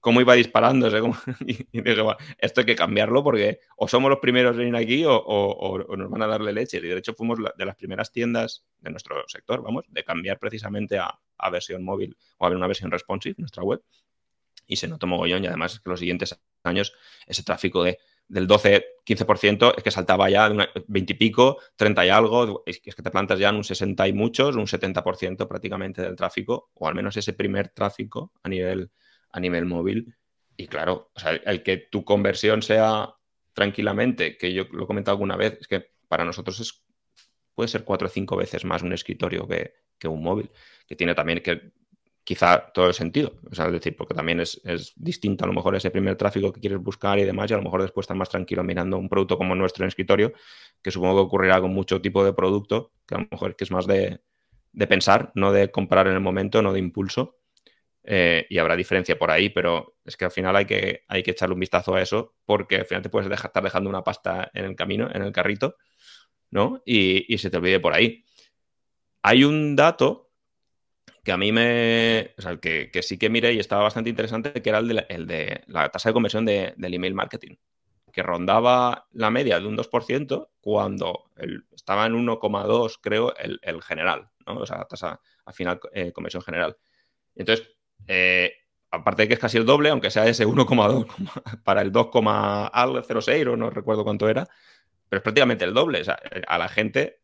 [0.05, 0.99] cómo iba disparándose.
[1.47, 2.03] y, dije,
[2.37, 6.21] esto hay que cambiarlo porque o somos los primeros en ir aquí o, nos van
[6.21, 6.77] a darle leche.
[6.77, 10.99] Y de hecho fuimos de las primeras tiendas de nuestro sector, vamos, de cambiar precisamente
[10.99, 11.19] a,
[11.51, 13.81] versión móvil o a una versión responsive, nuestra web.
[14.67, 16.93] Y se notó mogollón y además es que los siguientes años
[17.25, 22.09] ese tráfico de, del 12-15% es que saltaba ya de 20 y pico, 30 y
[22.09, 26.15] algo, es que, te plantas ya en un 60 y muchos, un 70% prácticamente del
[26.15, 28.91] tráfico, o al menos ese primer tráfico a nivel
[29.35, 30.15] a nivel móvil.
[30.57, 33.13] Y claro, o sea, el que tu conversión sea
[33.53, 36.85] tranquilamente, que yo lo he comentado alguna vez, es que para nosotros es,
[37.53, 40.51] puede ser cuatro o cinco veces más un escritorio que, un móvil,
[40.87, 41.73] que tiene también que
[42.25, 43.35] quizá todo el sentido.
[43.49, 44.61] O sea, es decir, porque también es,
[44.97, 47.63] distinto a lo mejor ese primer tráfico que quieres buscar y demás, y a lo
[47.63, 50.33] mejor después estás más tranquilo mirando un producto como nuestro en escritorio,
[50.81, 53.71] que supongo que ocurrirá con mucho tipo de producto, que a lo mejor que es
[53.71, 54.19] más de,
[54.73, 57.37] de pensar, no de comprar en el momento, no de impulso.
[58.07, 61.31] Eh, y habrá diferencia por ahí, pero es que al final hay que, hay que
[61.31, 64.51] echarle un vistazo a eso porque al final te puedes dejar, estar dejando una pasta
[64.53, 65.77] en el camino, en el carrito,
[66.51, 66.83] ¿no?
[66.85, 68.23] Y, se te olvide por ahí.
[69.23, 70.24] Hay un dato
[71.25, 72.33] que a mí me.
[72.37, 75.63] O sea, que, que sí que miré y estaba bastante interesante, que era el de
[75.67, 77.55] la, tasa de conversión del email marketing,
[78.13, 81.31] que rondaba la media de un 2% cuando
[81.75, 84.57] estaba en 1,2, creo, el, general, ¿no?
[84.57, 86.77] O sea, tasa al final eh, conversión general.
[87.35, 87.67] Entonces,
[88.07, 88.53] eh,
[88.91, 91.07] aparte de que es casi el doble, aunque sea ese 1,2
[91.63, 94.47] para el 2,06 o no recuerdo cuánto era,
[95.09, 96.01] pero es prácticamente el doble.
[96.01, 97.19] O sea, eh, a la gente,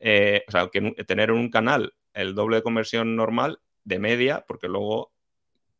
[0.00, 4.68] eh, o sea, que tener un canal el doble de conversión normal de media, porque
[4.68, 5.12] luego,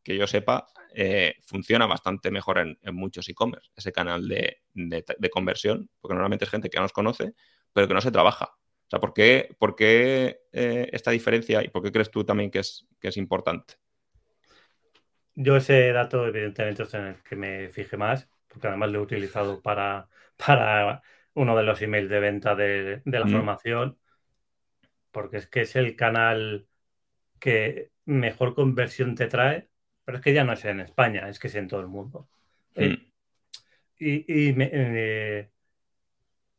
[0.03, 0.67] que yo sepa,
[1.41, 4.61] funciona bastante mejor en, muchos e-commerce, ese canal de,
[5.31, 7.33] conversión, porque normalmente es gente que no nos conoce,
[7.73, 8.45] pero que no se trabaja.
[8.55, 12.59] O sea, ¿por qué, por qué esta diferencia y por qué crees tú también que
[12.59, 13.75] es, que es importante?
[15.39, 19.01] Yo ese dato, evidentemente, es en el que me fije más, porque además lo he
[19.03, 21.03] utilizado para, para
[21.35, 23.99] uno de los emails de venta de, la formación,
[25.17, 26.67] porque es que es el canal
[27.39, 29.67] que mejor conversión te trae,
[30.05, 32.29] pero es que ya no es en España, es que es en todo el mundo.
[32.75, 32.99] Eh,
[33.97, 35.49] y, me, eh,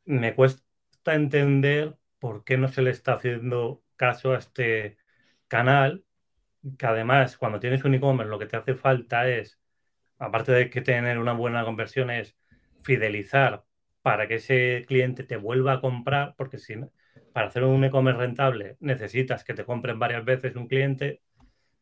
[0.06, 0.64] me cuesta
[1.06, 4.96] entender por qué no se le está haciendo caso a este
[5.46, 6.04] canal
[6.76, 9.60] que además cuando tienes un e-commerce lo que te hace falta es,
[10.18, 12.36] aparte de que tener una buena conversión, es
[12.82, 13.64] fidelizar
[14.02, 16.74] para que ese cliente te vuelva a comprar, porque si
[17.38, 21.22] para hacer un e-commerce rentable necesitas que te compren varias veces un cliente.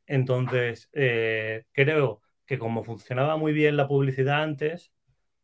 [0.07, 4.93] Entonces, eh, creo que como funcionaba muy bien la publicidad antes,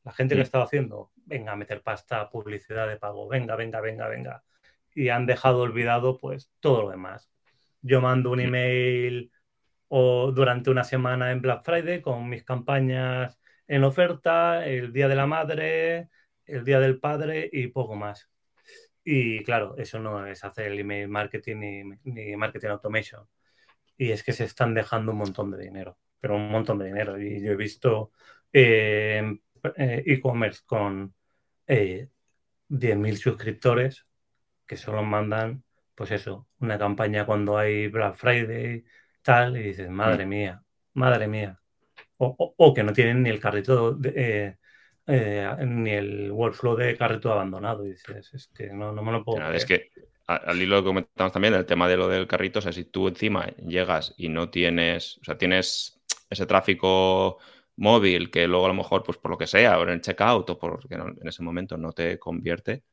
[0.05, 0.43] la gente que mm.
[0.43, 4.45] estaba haciendo, venga a meter pasta, publicidad de pago, venga, venga, venga, venga.
[4.95, 7.31] Y han dejado olvidado pues todo lo demás.
[7.81, 9.33] Yo mando un email
[9.89, 15.15] o durante una semana en Black Friday con mis campañas en oferta, el Día de
[15.17, 16.11] la Madre,
[16.45, 18.29] el Día del Padre y poco más.
[19.05, 23.27] Y claro, eso no es hacer el email marketing ni, marketing automation.
[23.97, 27.21] Y es que se están dejando un montón de dinero, pero un montón de dinero.
[27.21, 28.13] Y yo he visto
[28.53, 29.39] eh,
[29.77, 31.15] eh, e-commerce con
[31.67, 32.09] eh,
[32.69, 34.07] 10.000 suscriptores
[34.67, 38.85] que solo mandan, pues eso, una campaña cuando hay Black Friday,
[39.23, 40.29] tal, y dices, madre mm.
[40.29, 40.63] mía,
[40.95, 41.59] madre mía.
[42.19, 44.57] O, que no tienen ni el carrito, eh,
[45.07, 47.87] ni el workflow de carrito abandonado.
[47.87, 49.53] Y dices, es que no, no me lo puedo.
[49.53, 49.91] es que
[50.27, 53.09] al hilo que comentamos también, el tema de lo del carrito, o sea, si tú
[53.09, 57.39] encima llegas y no tienes, o sea, tienes ese tráfico
[57.77, 60.49] móvil que luego a lo mejor, pues por lo que sea, o en el checkout
[60.51, 62.85] o porque en ese momento no te convierte,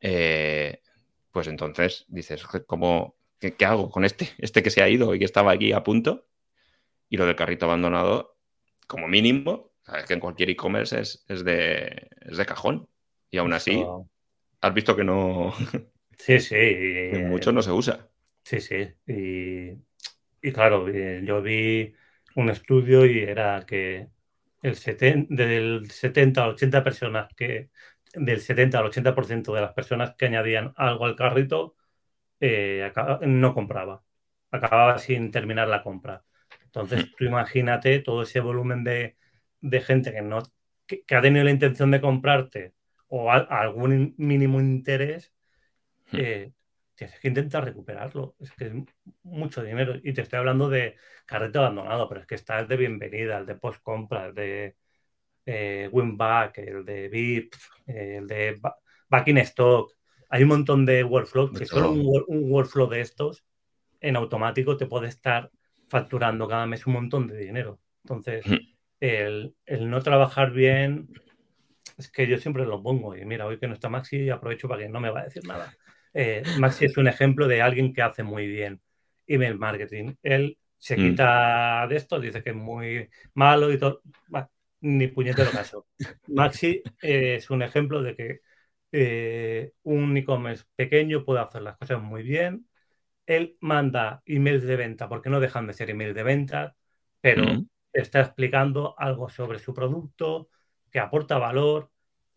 [0.00, 0.82] eh,
[1.30, 4.30] pues entonces dices, ¿cómo, qué, hago con este?
[4.38, 6.26] Este que se ha ido y que estaba aquí a punto.
[7.08, 8.36] Y lo del carrito abandonado,
[8.86, 12.88] como mínimo, sabes que en cualquier e-commerce es, de, es de cajón.
[13.30, 13.84] Y aún así,
[14.60, 15.54] has visto que no...
[16.18, 16.56] Sí, sí.
[17.26, 18.08] mucho no se usa.
[18.42, 18.88] Sí, sí.
[19.06, 19.72] Y,
[20.40, 21.94] y claro, yo vi
[22.36, 24.08] un estudio y era que
[24.62, 24.76] el
[25.28, 27.70] del 70 al 80 personas que
[28.14, 31.76] del 70 al 80% de las personas que añadían algo al carrito
[32.40, 32.90] eh,
[33.22, 34.02] no compraba,
[34.50, 36.24] acababa sin terminar la compra.
[36.64, 39.16] Entonces, tú imagínate todo ese volumen de,
[39.80, 40.42] gente que no
[40.86, 42.74] que, ha tenido la intención de comprarte
[43.08, 45.32] o algún mínimo interés,
[46.12, 46.52] eh,
[46.94, 48.34] tienes que intentar recuperarlo.
[48.40, 48.72] Es que es
[49.22, 49.94] mucho dinero.
[50.02, 53.46] Y te estoy hablando de carrete abandonado, pero es que está el de bienvenida, el
[53.46, 54.76] de post compra, el de
[55.44, 57.54] eh, Winback, el de VIP,
[57.86, 58.60] el de
[59.08, 59.92] Back in Stock.
[60.28, 63.44] Hay un montón de workflows que solo un, workflow de estos
[64.00, 65.50] en automático te puede estar
[65.88, 67.78] facturando cada mes un montón de dinero.
[68.02, 68.44] Entonces,
[69.00, 71.08] el, el no trabajar bien
[71.96, 73.16] es que yo siempre lo pongo.
[73.16, 75.44] Y mira, hoy que no está Maxi, aprovecho para que no me va a decir
[75.46, 75.74] nada.
[76.12, 78.80] Eh, Maxi es un ejemplo de alguien que hace muy bien
[79.26, 80.14] email marketing.
[80.22, 81.00] Él se mm.
[81.00, 84.02] quita de esto, dice que es muy malo y todo.
[84.80, 85.86] ni puñetero caso.
[86.28, 88.40] Maxi es un ejemplo de que
[88.92, 92.66] eh, un e-commerce pequeño puede hacer las cosas muy bien.
[93.26, 96.76] Él manda emails de venta porque no dejan de ser emails de venta,
[97.20, 97.68] pero mm.
[98.00, 100.48] Está explicando algo sobre su producto,
[100.90, 101.90] que aporta valor,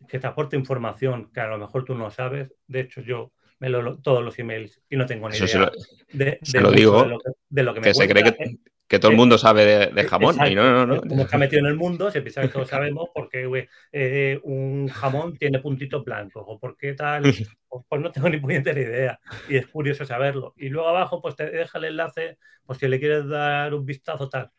[0.08, 2.52] que te aporta información que a lo mejor tú no sabes.
[2.66, 5.70] De hecho, yo me lo, todos los emails y no tengo ni idea
[6.12, 7.06] de, lo digo,
[7.48, 8.56] de, lo, que, me se cree que,
[8.88, 11.00] que, todo el mundo sabe de, jamón y no, no, no.
[11.02, 14.88] Como está metido en el mundo, se piensa que todos sabemos por qué eh, un
[14.88, 19.20] jamón tiene puntitos blancos o por qué tal, pues, pues, no tengo ni puñetera idea
[19.48, 20.54] y es curioso saberlo.
[20.56, 24.30] Y luego abajo pues te deja el enlace, pues si le quieres dar un vistazo
[24.30, 24.50] tal,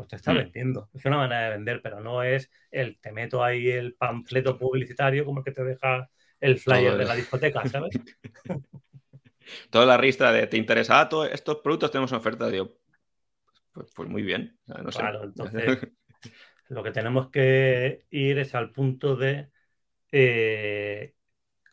[0.00, 0.36] pues te está mm.
[0.36, 0.88] vendiendo.
[0.94, 5.26] Es una manera de vender, pero no es el te meto ahí el panfleto publicitario
[5.26, 6.08] como el que te deja
[6.40, 7.90] el flyer de la discoteca, ¿sabes?
[9.70, 12.78] Toda la ristra de te interesa, ah, todos estos productos tenemos oferta, digo,
[13.72, 14.58] pues, pues, muy bien.
[14.64, 15.88] Claro, entonces
[16.68, 19.50] lo que tenemos que ir es al punto de
[20.12, 21.14] eh,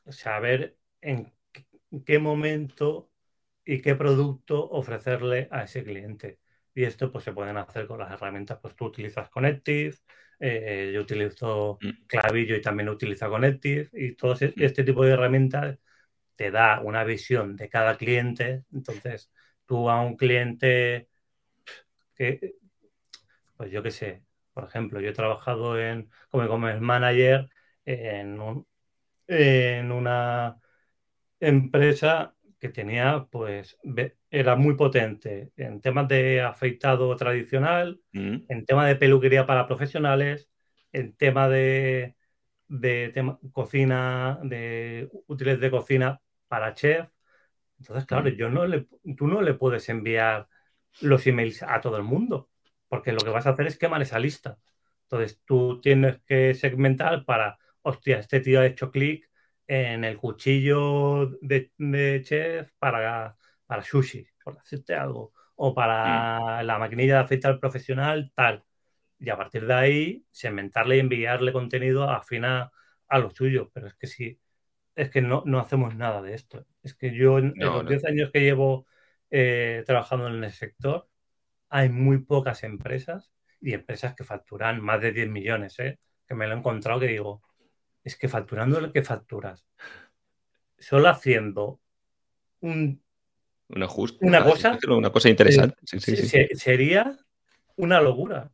[0.10, 1.32] saber en
[2.06, 3.10] qué momento
[3.64, 6.40] y qué producto ofrecerle a ese cliente.
[6.78, 9.96] Y esto pues se pueden hacer con las herramientas, pues tú utilizas Connective,
[10.40, 12.06] eh, yo utilizo mm.
[12.06, 14.62] Clavillo y también utilizo Connective y todo mm.
[14.62, 15.80] este tipo de herramientas
[16.36, 18.64] te da una visión de cada cliente.
[18.72, 19.32] Entonces,
[19.66, 21.10] tú a un cliente
[22.16, 22.58] que,
[23.56, 27.50] pues yo qué sé, por ejemplo, yo he trabajado en, como e manager
[27.86, 28.40] en,
[29.28, 30.60] en una
[31.40, 33.78] empresa que tenía, pues,
[34.32, 38.38] era muy potente en temas de afeitado tradicional, mm.
[38.50, 40.50] en temas de peluquería para profesionales,
[40.92, 42.16] en tema de,
[42.68, 47.08] de cocina, de útiles de cocina para chef.
[47.80, 48.34] Entonces, claro, mm.
[48.36, 50.48] yo no le, tú no le puedes enviar
[51.02, 52.50] los emails a todo el mundo,
[52.88, 54.58] porque lo que vas a hacer es quemar esa lista.
[55.04, 59.30] Entonces, tú tienes que segmentar para, hostia, este tío ha hecho clic
[59.68, 61.72] en el cuchillo de,
[62.24, 68.64] chef para, para sushi, por decirte algo, o para la maquinilla de afeitar profesional, tal.
[69.20, 72.72] Y a partir de ahí, segmentarle y enviarle contenido afina
[73.08, 73.72] a lo suyo.
[73.74, 74.40] Pero es que sí,
[74.96, 76.66] es que no, hacemos nada de esto.
[76.84, 78.88] Es que yo, en, los 10 años que llevo
[79.32, 81.10] eh, trabajando en el sector,
[81.70, 86.00] hay muy pocas empresas y empresas que facturan más de 10 millones, ¿eh?
[86.28, 87.42] que me lo he encontrado que digo,
[88.08, 89.66] es que facturando lo que facturas,
[90.80, 91.82] solo haciendo
[92.62, 93.02] un,
[93.68, 93.88] una,
[94.22, 95.76] una cosa, una cosa interesante.
[96.56, 97.18] sería
[97.76, 98.50] una locura.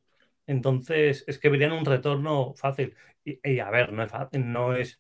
[0.48, 2.96] Entonces, es que verían un retorno fácil.
[3.24, 5.00] Y, a ver, no es, no es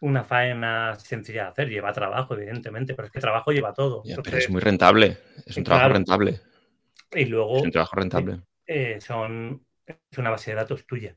[0.00, 4.02] una faena sencilla de hacer, lleva trabajo, evidentemente, pero es que trabajo lleva todo.
[4.24, 6.40] pero es muy rentable, es un trabajo rentable.
[7.12, 7.58] Y luego.
[7.58, 8.40] Es un trabajo rentable.
[8.66, 11.16] Eh, son, es una base de datos tuya.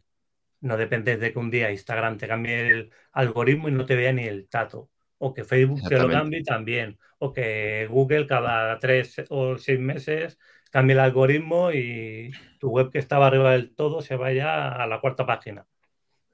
[0.66, 4.11] No depende de que un día Instagram te cambie el algoritmo y no te vea
[4.11, 4.89] ni el tato.
[5.20, 6.97] O que Facebook te lo cambie también.
[7.20, 10.39] O que Google cada tres o seis meses
[10.72, 14.99] cambie el algoritmo y tu web que estaba arriba del todo se vaya a la
[15.01, 15.68] cuarta página.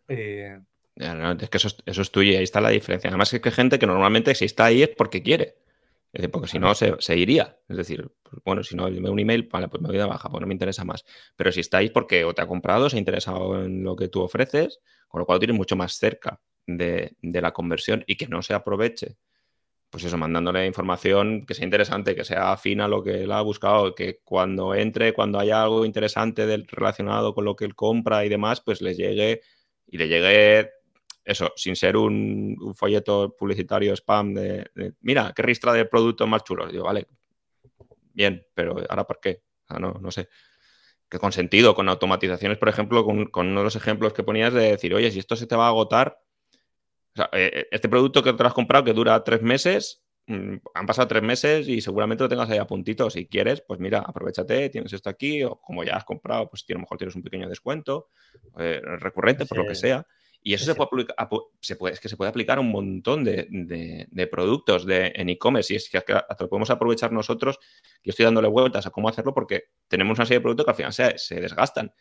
[0.07, 0.61] Eh,
[0.95, 3.09] es que eso, es tuyo y ahí está la diferencia.
[3.09, 5.55] Además es que hay gente que normalmente si está ahí es porque quiere.
[6.31, 7.57] Porque si no, se, iría.
[7.69, 10.29] Es decir, pues, bueno, si no, me un email, vale, pues me voy de baja,
[10.29, 11.05] pues no me interesa más.
[11.35, 14.21] Pero si estáis porque o te ha comprado, se ha interesado en lo que tú
[14.21, 18.27] ofreces, con lo cual lo tienes mucho más cerca de, de la conversión y que
[18.27, 19.17] no se aproveche
[19.91, 23.41] pues eso, mandándole información que sea interesante, que sea afina a lo que él ha
[23.41, 28.25] buscado, que cuando entre, cuando haya algo interesante del, relacionado con lo que él compra
[28.25, 29.41] y demás, pues le llegue
[29.85, 30.71] y le llegue
[31.23, 34.69] eso, sin ser un, folleto publicitario spam de,
[35.01, 36.71] mira, qué ristra de productos más chulos.
[36.71, 37.07] Digo, vale,
[38.13, 39.43] bien, pero ahora por qué?
[39.79, 40.29] no, no sé.
[41.09, 44.53] Que con sentido, con automatizaciones, por ejemplo, con, con uno de los ejemplos que ponías
[44.53, 46.19] de decir, oye, si esto se te va a agotar,
[47.15, 51.07] eh, eh, este producto que te has comprado que dura tres meses, mm, han pasado
[51.09, 53.09] tres meses y seguramente lo tengas ahí a puntito.
[53.09, 56.73] Si quieres, pues mira, aprovechate, tienes esto aquí, o como ya has comprado, pues a
[56.73, 58.09] lo mejor tienes un pequeño descuento
[58.57, 60.05] eh, recurrente, por lo que sea.
[60.43, 61.05] Y eso se, puede
[61.59, 65.73] se puede, es que se puede aplicar a un montón de, productos de, en e-commerce.
[65.73, 67.59] Y es que hasta lo podemos aprovechar nosotros.
[68.03, 70.75] Yo estoy dándole vueltas a cómo hacerlo porque tenemos una serie de productos que al
[70.75, 71.93] final se, se desgastan.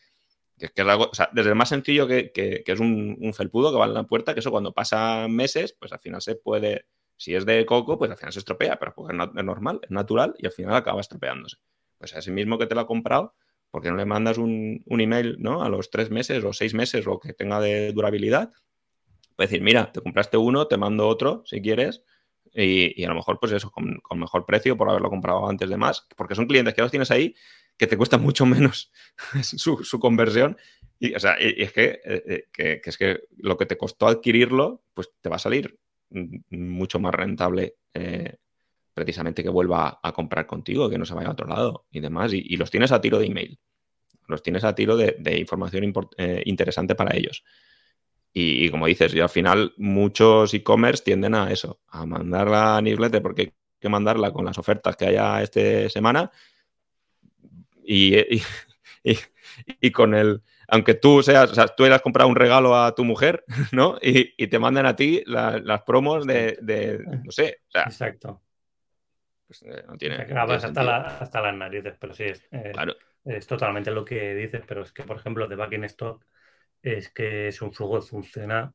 [0.59, 4.05] Que, es algo, desde el más sencillo que, es un, felpudo que va en la
[4.05, 6.87] puerta, que eso cuando pasa meses, pues al final se puede,
[7.17, 10.35] si es de coco, pues al final se estropea, pero porque es normal, es natural
[10.39, 11.57] y al final acaba estropeándose.
[11.97, 13.35] Pues a ese mismo que te lo ha comprado,
[13.71, 15.63] porque no le mandas un, email ¿no?
[15.63, 18.53] a los tres meses o seis meses o que tenga de durabilidad?
[19.37, 22.03] Puedes decir, mira, te compraste uno, te mando otro si quieres,
[22.53, 26.07] y, a lo mejor, pues eso, con, mejor precio por haberlo comprado antes de más,
[26.17, 27.35] porque son clientes que los tienes ahí
[27.77, 28.93] que te cuesta mucho menos
[29.43, 30.57] su, conversión.
[30.99, 35.11] Y, o sea, es eh, eh, que, es que lo que te costó adquirirlo, pues
[35.21, 35.79] te va a salir
[36.51, 38.37] mucho más rentable eh,
[39.01, 42.33] precisamente que vuelva a, comprar contigo, que no se vaya a otro lado y demás.
[42.35, 43.59] Y, los tienes a tiro de email.
[44.29, 45.91] Los tienes a tiro de, información
[46.45, 47.43] interesante para ellos.
[48.33, 53.23] Y, como dices, y al final muchos e-commerce tienden a eso, a mandar la newsletter
[53.23, 56.31] porque hay que mandarla con las ofertas que haya esta semana
[57.85, 58.15] y,
[59.81, 63.05] y, con el, aunque tú seas, o sea, tú hayas comprado un regalo a tu
[63.05, 63.99] mujer, ¿no?
[64.01, 68.41] Y, te mandan a ti las promos de, no sé, o sea, Exacto.
[69.51, 72.73] Pues, eh, no tiene, hasta, hasta, las narices, pero sí, es, eh,
[73.25, 76.25] es totalmente lo que dices, pero es que, por ejemplo, de Back in Stock
[76.81, 78.73] es que es un flujo que funciona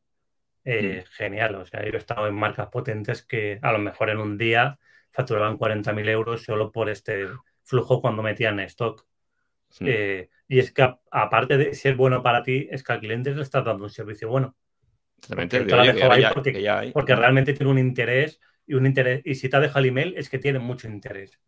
[0.66, 1.12] eh, mm.
[1.14, 1.56] genial.
[1.56, 4.78] O sea, yo he estado en marcas potentes que a lo mejor en un día
[5.12, 7.30] facturaban 40.000 euros solo por este
[7.64, 9.06] flujo cuando metían stock.
[9.80, 13.44] Eh, y es que aparte de ser bueno para ti, es que al cliente le
[13.44, 14.58] estás dando un servicio bueno.
[15.26, 15.62] Porque,
[16.94, 19.22] porque, realmente tiene un interés y un interés.
[19.26, 21.40] Y si te ha dejado el email, es que tiene mucho interés.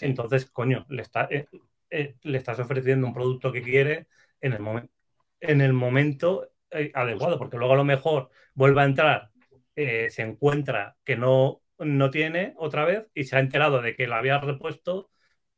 [0.00, 1.46] Entonces, coño, le, está, eh,
[1.90, 4.06] eh, le estás ofreciendo un producto que quiere
[4.40, 4.92] en el, momento
[5.40, 9.30] en el momento adecuado, porque luego a lo mejor vuelve a entrar,
[9.74, 14.16] se encuentra que no, no tiene otra vez y se ha enterado de que lo
[14.16, 15.10] había repuesto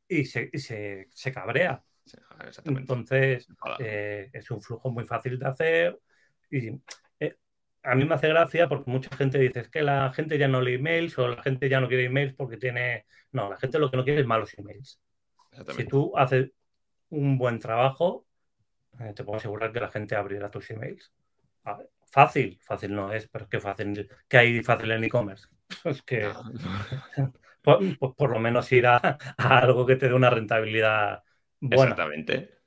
[0.07, 1.83] y se, se, cabrea.
[2.65, 3.47] Entonces,
[3.79, 5.99] eh, es un flujo muy fácil de hacer.
[6.49, 6.79] Y eh,
[7.83, 10.75] a mí me hace gracia porque mucha gente dice que la gente ya no lee
[10.75, 13.05] emails o la gente ya no quiere emails porque tiene.
[13.31, 14.99] No, la gente lo que no quiere es malos emails.
[15.75, 16.51] Si tú haces
[17.09, 18.25] un buen trabajo,
[18.99, 21.11] eh, te puedo asegurar que la gente abrirá tus emails.
[22.05, 25.47] fácil, fácil no es, pero es que fácil, que hay fácil en e-commerce.
[25.85, 26.29] Es que.
[27.61, 28.97] pues, por lo menos ir a,
[29.37, 31.23] algo que te dé una rentabilidad
[31.59, 31.91] buena.
[31.91, 32.61] Exactamente.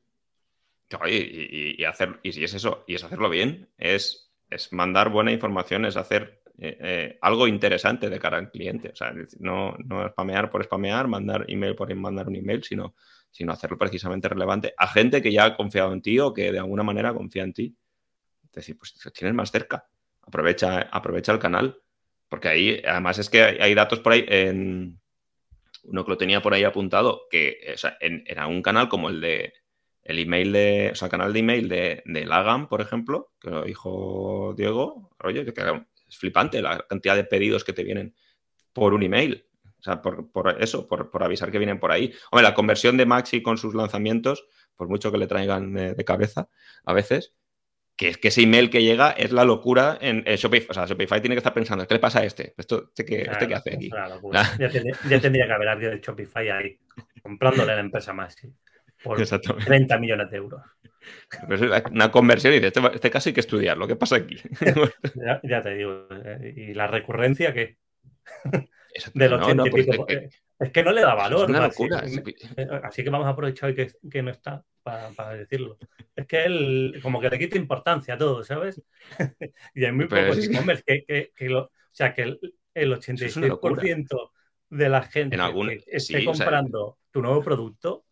[1.07, 5.33] Y, y, hacer, y si es eso, y es hacerlo bien, es, es mandar buena
[5.33, 8.91] información, es hacer eh, eh, algo interesante de cara al cliente.
[8.91, 12.95] O sea, no, no spamear por spamear, mandar email por mandar un email, sino,
[13.31, 16.59] sino hacerlo precisamente relevante a gente que ya ha confiado en ti o que de
[16.59, 17.77] alguna manera confía en ti.
[18.45, 19.87] Es decir, pues tienes más cerca.
[20.23, 21.77] Aprovecha, aprovecha el canal.
[22.29, 24.99] Porque ahí, además, es que hay, datos por ahí, en
[25.85, 27.77] uno que lo tenía por ahí apuntado, que
[28.27, 29.53] era un canal como el de
[30.05, 33.51] el email de, o sea, el canal de email de, de Lagan, por ejemplo, que
[33.51, 35.55] lo dijo Diego, oye, que
[36.09, 38.15] es flipante la cantidad de pedidos que te vienen
[38.73, 39.47] por un email.
[39.79, 42.13] O sea, por, eso, por, avisar que vienen por ahí.
[42.31, 44.47] Hombre, la conversión de Maxi con sus lanzamientos,
[44.77, 46.49] por mucho que le traigan de, cabeza
[46.85, 47.35] a veces,
[47.95, 50.69] que es que ese email que llega es la locura en, Shopify.
[50.71, 52.55] O sea, Shopify tiene que estar pensando, ¿qué le pasa a este?
[52.57, 53.91] ¿Esto, este, qué, este hace aquí?
[53.91, 56.79] Ya, tendría, que haber alguien de Shopify ahí
[57.23, 58.55] comprándole a la empresa Maxi
[59.05, 59.23] por
[59.65, 60.63] 30 millones de euros.
[61.93, 64.37] una conversión y dice, este, este, caso hay que estudiarlo, ¿qué pasa aquí?
[65.43, 67.77] ya, te digo, eh, ¿y la recurrencia qué?
[69.13, 71.51] de los no, es, que, no le da valor.
[72.85, 75.79] Así, que vamos a aprovechar hoy que, no está para, decirlo.
[76.15, 78.81] Es que él como que le quita importancia a todo, ¿sabes?
[79.75, 80.49] y hay muy pocos
[80.87, 84.31] que, o sea, que el, 86%
[84.71, 88.05] de la gente que esté comprando tu nuevo producto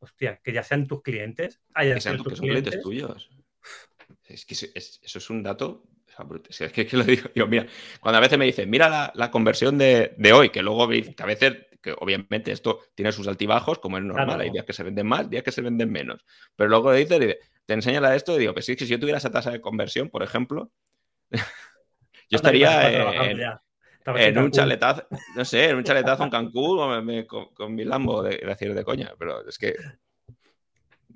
[0.00, 2.80] hostia, que ya sean tus clientes, que sean tus, clientes.
[2.82, 3.30] tuyos.
[4.24, 5.84] Es que eso es un dato.
[6.48, 7.66] Es que, lo digo yo, mira,
[8.00, 11.66] cuando a veces me dicen, mira la, conversión de, hoy, que luego que a veces,
[11.80, 15.30] que obviamente esto tiene sus altibajos, como es normal, hay días que se venden más,
[15.30, 16.24] días que se venden menos.
[16.56, 19.30] Pero luego dice, te enseña esto y digo, que sí, que si yo tuviera esa
[19.30, 20.72] tasa de conversión, por ejemplo,
[22.30, 23.40] yo estaría en,
[24.16, 25.06] en un chaletazo,
[25.36, 29.46] no sé, en un chaletazo en Cancún con, mi Lambo, de, decir de coña, pero
[29.46, 29.74] es que,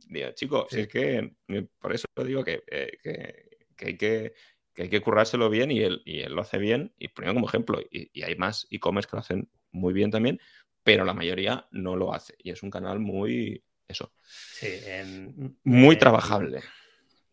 [0.08, 1.32] digo, chicos, es que
[1.78, 4.34] por eso digo que, eh, que, hay que
[4.76, 7.80] hay que currárselo bien y él, y él lo hace bien, y pongo como ejemplo,
[7.90, 10.40] y, hay más e-commerce que lo hacen muy bien también,
[10.82, 14.12] pero la mayoría no lo hace, y es un canal muy, eso,
[15.64, 16.62] muy trabajable.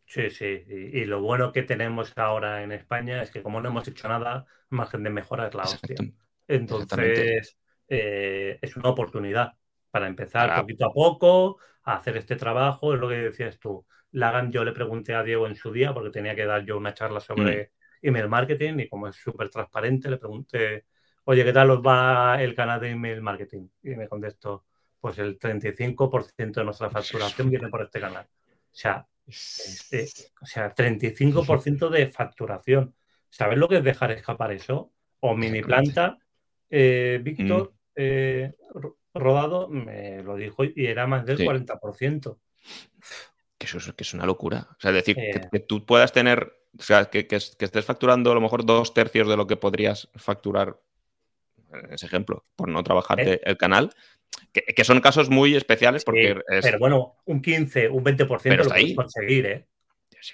[0.09, 0.63] Sí, sí.
[0.67, 4.47] Y, lo bueno que tenemos ahora en España es que como no hemos hecho nada,
[4.69, 5.97] margen de mejora es la hostia.
[6.47, 9.53] Entonces, eh, es una oportunidad
[9.91, 12.95] para empezar poquito a poco a hacer este trabajo.
[12.95, 13.85] Es lo que decías tú.
[14.11, 16.95] Lagan, yo le pregunté a Diego en su día, porque tenía que dar yo una
[16.95, 17.65] charla sobre
[18.01, 18.07] mm.
[18.07, 20.85] email marketing y como es súper transparente, le pregunté,
[21.25, 23.67] oye, ¿qué tal os va el canal de email marketing?
[23.83, 24.65] Y me contestó,
[24.99, 28.25] pues el 35% de nuestra facturación viene por este canal.
[28.25, 29.05] O sea,
[30.41, 32.95] o sea, 35% de facturación.
[33.29, 34.91] ¿Sabes lo que es dejar escapar eso?
[35.19, 36.17] O mini planta,
[36.69, 37.77] eh, Víctor mm.
[37.95, 38.53] eh,
[39.13, 42.37] Rodado me lo dijo y era más del 40%.
[43.57, 44.67] Que eso es, que es una locura.
[44.71, 45.59] O sea, es decir, que, eh.
[45.59, 49.47] tú puedas tener, o sea, que, estés facturando a lo mejor dos tercios de lo
[49.47, 50.79] que podrías facturar,
[51.89, 53.93] ese ejemplo, por no trabajarte el canal,
[54.51, 59.45] que, son casos muy especiales porque Pero bueno, un 15, un 20% lo puedes conseguir,
[59.45, 59.67] ¿eh?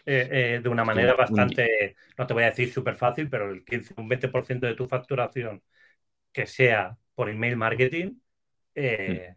[0.05, 0.59] Eh, ¿eh?
[0.61, 4.09] de una manera bastante, no te voy a decir súper fácil, pero el 15, un
[4.09, 5.61] 20% de tu facturación
[6.31, 8.17] que sea por email marketing
[8.73, 9.35] eh,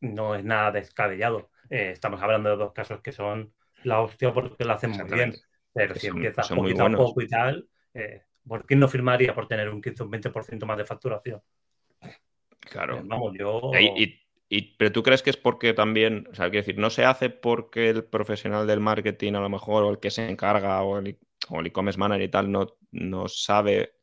[0.00, 1.50] no es nada descabellado.
[1.70, 3.52] estamos hablando de dos casos que son
[3.84, 5.34] la hostia porque lo hacen muy bien.
[5.72, 7.68] Pero si empiezas poquito a poco y tal,
[8.46, 11.40] ¿por qué no firmaría por tener un 15 o un 20% más de facturación?
[12.70, 13.00] Claro.
[13.04, 13.70] Vamos, yo...
[14.48, 17.30] Y, pero tú crees que es porque también, o sea, quiero decir, no se hace
[17.30, 21.16] porque el profesional del marketing a lo mejor o el que se encarga o el
[21.64, 23.94] e-commerce manager y tal no, no sabe,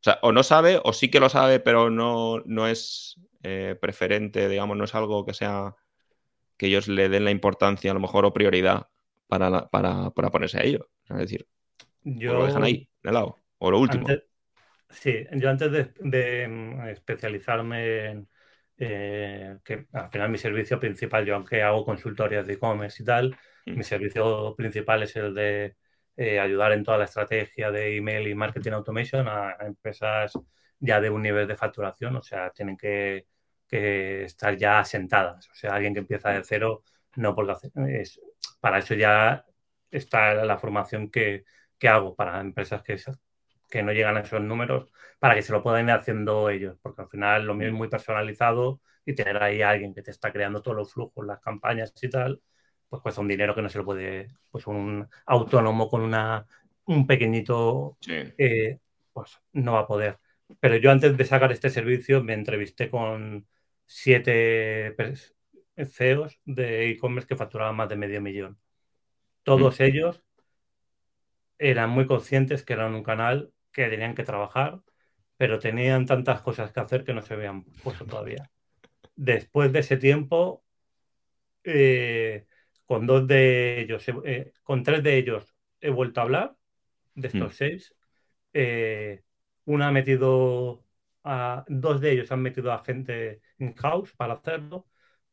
[0.00, 3.76] o sea, o no sabe o sí que lo sabe, pero no, no es eh,
[3.80, 5.76] preferente, digamos, no es algo que sea
[6.56, 8.88] que ellos le den la importancia a lo mejor o prioridad
[9.28, 10.88] para, para, ponerse a ello.
[11.08, 11.46] Es decir,
[12.04, 14.06] lo dejan ahí, de lado, o lo último.
[15.00, 18.28] Sí, yo antes de, mm, especializarme en
[18.78, 23.36] eh, que al final mi servicio principal, yo aunque hago consultorias de e-commerce y tal,
[23.66, 23.76] mm.
[23.76, 25.76] mi servicio principal es el de
[26.16, 30.32] eh, ayudar en toda la estrategia de email y marketing automation a, empresas
[30.78, 33.26] ya de un nivel de facturación, o sea, tienen que,
[33.70, 36.84] estar ya asentadas, o sea, alguien que empieza de cero,
[37.16, 37.54] no porque
[38.00, 38.20] es,
[38.60, 39.44] para eso ya
[39.90, 41.44] está la formación que,
[41.78, 42.94] que hago para empresas que
[43.74, 47.02] que no llegan a esos números para que se lo puedan ir haciendo ellos, porque
[47.02, 50.32] al final lo mío es muy personalizado y tener ahí a alguien que te está
[50.32, 52.40] creando todos los flujos, las campañas y tal,
[52.88, 56.46] pues cuesta un dinero que no se lo puede, pues un autónomo con una,
[56.84, 58.78] un pequeñito, eh,
[59.12, 60.20] pues no va a poder.
[60.60, 63.44] Pero yo antes de sacar este servicio me entrevisté con
[63.86, 64.94] siete
[65.76, 68.56] CEOs de e-commerce que facturaban más de medio millón.
[69.42, 70.22] Todos ellos
[71.58, 74.80] eran muy conscientes que eran un canal que tenían que trabajar,
[75.36, 78.50] pero tenían tantas cosas que hacer que no se habían puesto todavía.
[79.16, 80.64] Después de ese tiempo,
[81.64, 82.46] eh,
[82.86, 86.56] con dos de ellos, eh, con tres de ellos he vuelto a hablar,
[87.14, 87.56] de estos hmm.
[87.56, 87.94] seis.
[88.52, 89.22] Eh,
[89.66, 90.84] una ha metido
[91.24, 94.86] a, dos de ellos han metido a gente in-house para hacerlo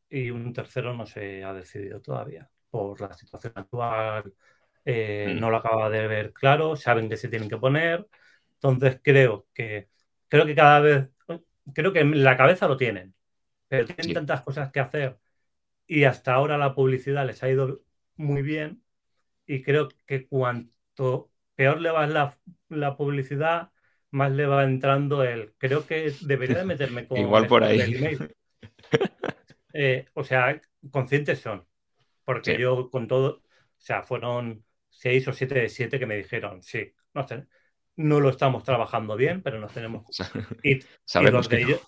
[0.09, 4.33] y un tercero no se ha decidido todavía por la situación actual.
[4.83, 5.39] Eh, mm.
[5.39, 8.07] No lo acaba de ver claro, saben que se tienen que poner.
[8.61, 9.89] Entonces creo que
[10.27, 11.09] creo que cada vez
[11.73, 13.15] creo que en la cabeza lo tienen,
[13.67, 15.19] pero tienen tantas cosas que hacer
[15.87, 17.81] y hasta ahora la publicidad les ha ido
[18.15, 18.83] muy bien
[19.45, 22.37] y creo que cuanto peor le va la,
[22.69, 23.71] la publicidad,
[24.11, 25.53] más le va entrando el.
[25.57, 28.17] Creo que debería de meterme con Igual por ahí.
[29.73, 30.59] Eh, o sea,
[30.91, 31.65] conscientes son.
[32.25, 33.43] Porque yo con todo, o
[33.77, 37.25] sea, fueron seis o siete de siete que me dijeron, sí, no,
[37.95, 40.05] no lo estamos trabajando bien, pero nos tenemos.
[40.63, 41.81] Y, Sabemos de ellos,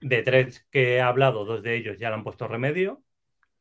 [0.00, 3.02] de tres que he hablado, dos de ellos ya le han puesto remedio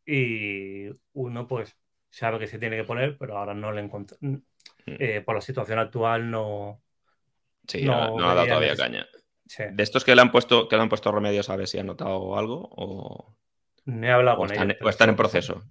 [0.05, 1.77] y uno pues
[2.09, 4.17] sabe que se tiene que poner, pero ahora no le encontré.
[4.21, 4.37] Mm.
[4.85, 6.81] Eh, por la situación actual no.
[7.67, 9.07] Sí, no, ha dado todavía caña.
[9.57, 12.37] De estos que le han puesto, que le han puesto remedios, ¿sabes si han notado
[12.37, 12.69] algo?
[12.71, 13.35] O...
[13.85, 14.77] No he hablado con ellos.
[14.81, 15.63] O están en proceso.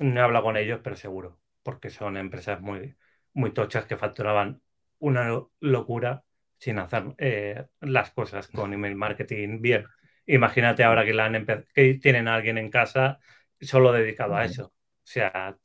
[0.00, 1.38] No he hablado con ellos, pero seguro.
[1.62, 2.96] Porque son empresas muy,
[3.32, 4.60] muy tochas que facturaban
[5.02, 6.24] una locura
[6.58, 9.84] sin hacer eh, las cosas con email marketing bien.
[10.26, 13.18] Imagínate ahora que, la han que tienen a alguien en casa
[13.60, 14.66] solo dedicado a eso.
[14.66, 14.72] O
[15.02, 15.58] sea,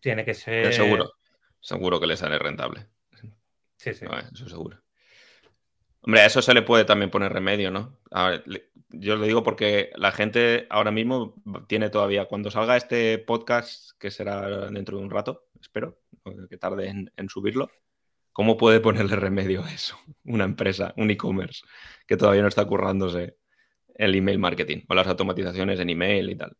[0.00, 0.72] tiene que ser.
[0.72, 1.12] seguro,
[1.60, 2.88] seguro que le sale rentable.
[3.76, 4.06] Sí, sí.
[4.32, 4.82] eso seguro.
[6.06, 7.98] Hombre, a eso se le puede también poner remedio, ¿no?
[8.90, 11.34] yo lo digo porque la gente ahora mismo
[11.66, 15.98] tiene todavía, cuando salga este podcast, que será dentro de un rato, espero,
[16.48, 17.68] que tarde en subirlo,
[18.36, 19.98] ¿cómo puede ponerle remedio a eso?
[20.24, 21.62] Una empresa, un e-commerce,
[22.06, 23.38] que todavía no está currándose
[23.94, 26.54] el email marketing o las automatizaciones en email y tal.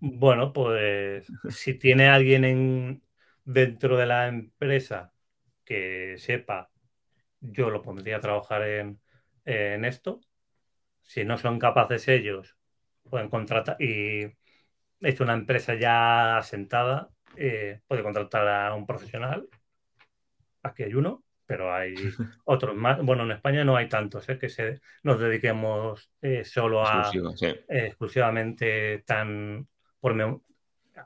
[0.00, 3.02] Bueno, pues si tiene alguien en,
[3.44, 5.12] dentro de la empresa
[5.62, 6.70] que sepa,
[7.40, 9.00] yo lo pondría a trabajar en,
[9.84, 10.20] esto.
[11.02, 12.56] Si no son capaces ellos,
[13.08, 14.26] pueden contratar y
[15.00, 19.48] es una empresa ya asentada, eh, puede contratar a un profesional.
[20.62, 21.94] Aquí hay uno pero hay
[22.44, 23.02] otros más.
[23.02, 24.38] Bueno, en España no hay tantos, ¿eh?
[24.38, 27.10] que se, nos dediquemos eh, solo a
[27.66, 29.66] exclusivamente tan
[29.98, 30.14] por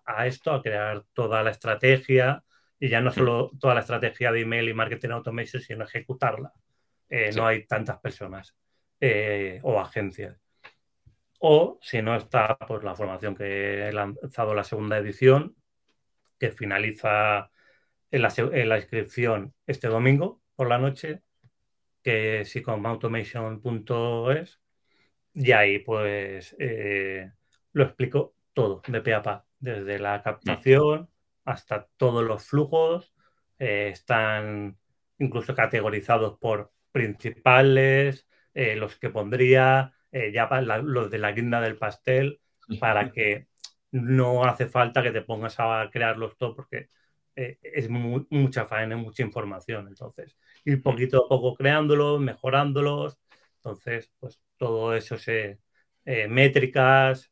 [0.05, 2.43] a esto, a crear toda la estrategia
[2.83, 3.13] y ya no mm.
[3.13, 6.53] solo toda la estrategia de email y marketing automation, sino ejecutarla.
[7.09, 8.57] Eh, no hay tantas personas
[9.63, 10.37] o agencias.
[11.39, 15.55] O si no está pues, la formación que he lanzado la segunda edición,
[16.41, 17.53] que finaliza
[18.11, 21.23] en la, inscripción este domingo por la noche,
[22.03, 24.61] que es icomautomation.es,
[25.35, 27.31] y ahí pues eh,
[27.75, 31.12] lo explico todo de pe a pa, desde la captación
[31.45, 33.15] hasta todos los flujos,
[33.59, 34.79] eh, están
[35.19, 40.47] incluso categorizados por principales, eh, los que pondría, ya
[40.83, 42.41] los de la guinda del pastel,
[42.79, 43.47] para que
[43.93, 46.91] no hace falta que te pongas a crearlos todos, porque
[47.37, 49.89] eh, es mucha faena, mucha información.
[49.89, 50.83] Entonces, ir mm.
[50.83, 53.19] poquito a poco creándolos, mejorándolos.
[53.57, 55.61] Entonces, pues todo eso se.
[56.05, 57.31] Eh, métricas,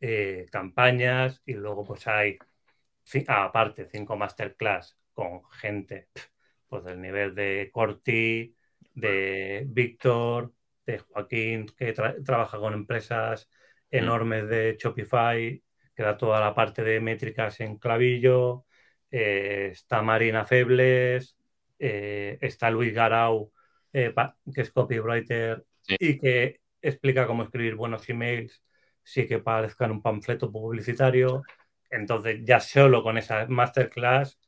[0.00, 2.38] eh, campañas y luego pues hay,
[3.28, 6.08] aparte, cinco masterclass con gente
[6.68, 8.54] pues del nivel de Corti,
[8.94, 10.52] de Víctor,
[10.84, 13.48] de Joaquín, que trabaja con empresas
[13.90, 13.96] mm.
[13.96, 15.62] enormes de Shopify,
[15.94, 18.66] que da toda la parte de métricas en clavillo,
[19.10, 21.36] eh, está Marina Febles,
[21.78, 23.52] eh, está Luis Garau,
[23.92, 24.12] eh,
[24.54, 28.62] que es copywriter y que explica cómo escribir buenos emails
[29.06, 31.42] sí que parezcan un panfleto publicitario.
[31.90, 34.38] Entonces, ya solo con esa masterclass,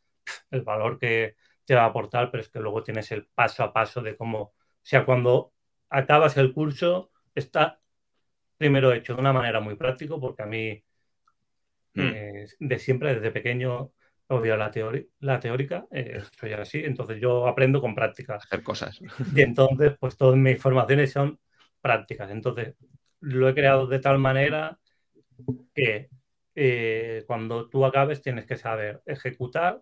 [0.50, 3.72] el valor que te va a aportar, pero es que luego tienes el paso a
[3.72, 5.52] paso de cómo, o sea, cuando
[5.90, 7.80] acabas el curso, está
[8.56, 10.82] primero hecho de una manera muy práctica, porque a mí
[11.94, 12.00] mm.
[12.58, 13.92] de siempre, desde pequeño,
[14.28, 14.70] odio la,
[15.20, 18.44] la teórica, eh, soy así, entonces yo aprendo con prácticas.
[18.44, 19.00] Hacer cosas.
[19.34, 21.38] Y entonces, pues todas mis formaciones son
[21.80, 22.30] prácticas.
[22.30, 22.74] Entonces,
[23.20, 24.78] lo he creado de tal manera
[25.74, 26.08] que
[26.60, 29.80] eh, cuando tú acabes tienes que saber ejecutar,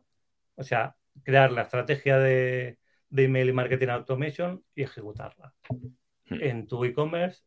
[0.57, 5.55] o sea, crear la estrategia de, de email y marketing automation y ejecutarla
[6.29, 6.43] hmm.
[6.43, 7.45] en tu e-commerce.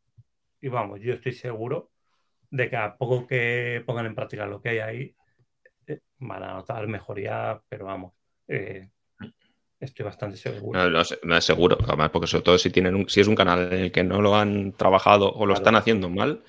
[0.59, 1.91] Y vamos, yo estoy seguro
[2.49, 5.15] de que a poco que pongan en práctica lo que hay ahí,
[6.17, 8.13] van a notar mejoría, pero vamos,
[8.47, 8.89] eh,
[9.79, 10.89] estoy bastante seguro.
[10.89, 13.71] No, no, es seguro, además, porque sobre todo si tienen un, si es un canal
[13.73, 16.43] en el que no lo han trabajado o lo están haciendo mal,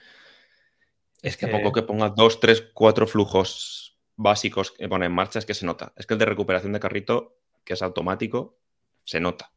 [1.22, 5.38] es que a poco que pongas dos, tres, cuatro flujos básicos que ponen en marcha
[5.38, 5.92] es que se nota.
[5.96, 8.58] Es que el de recuperación de carrito, que es automático,
[9.04, 9.52] se nota.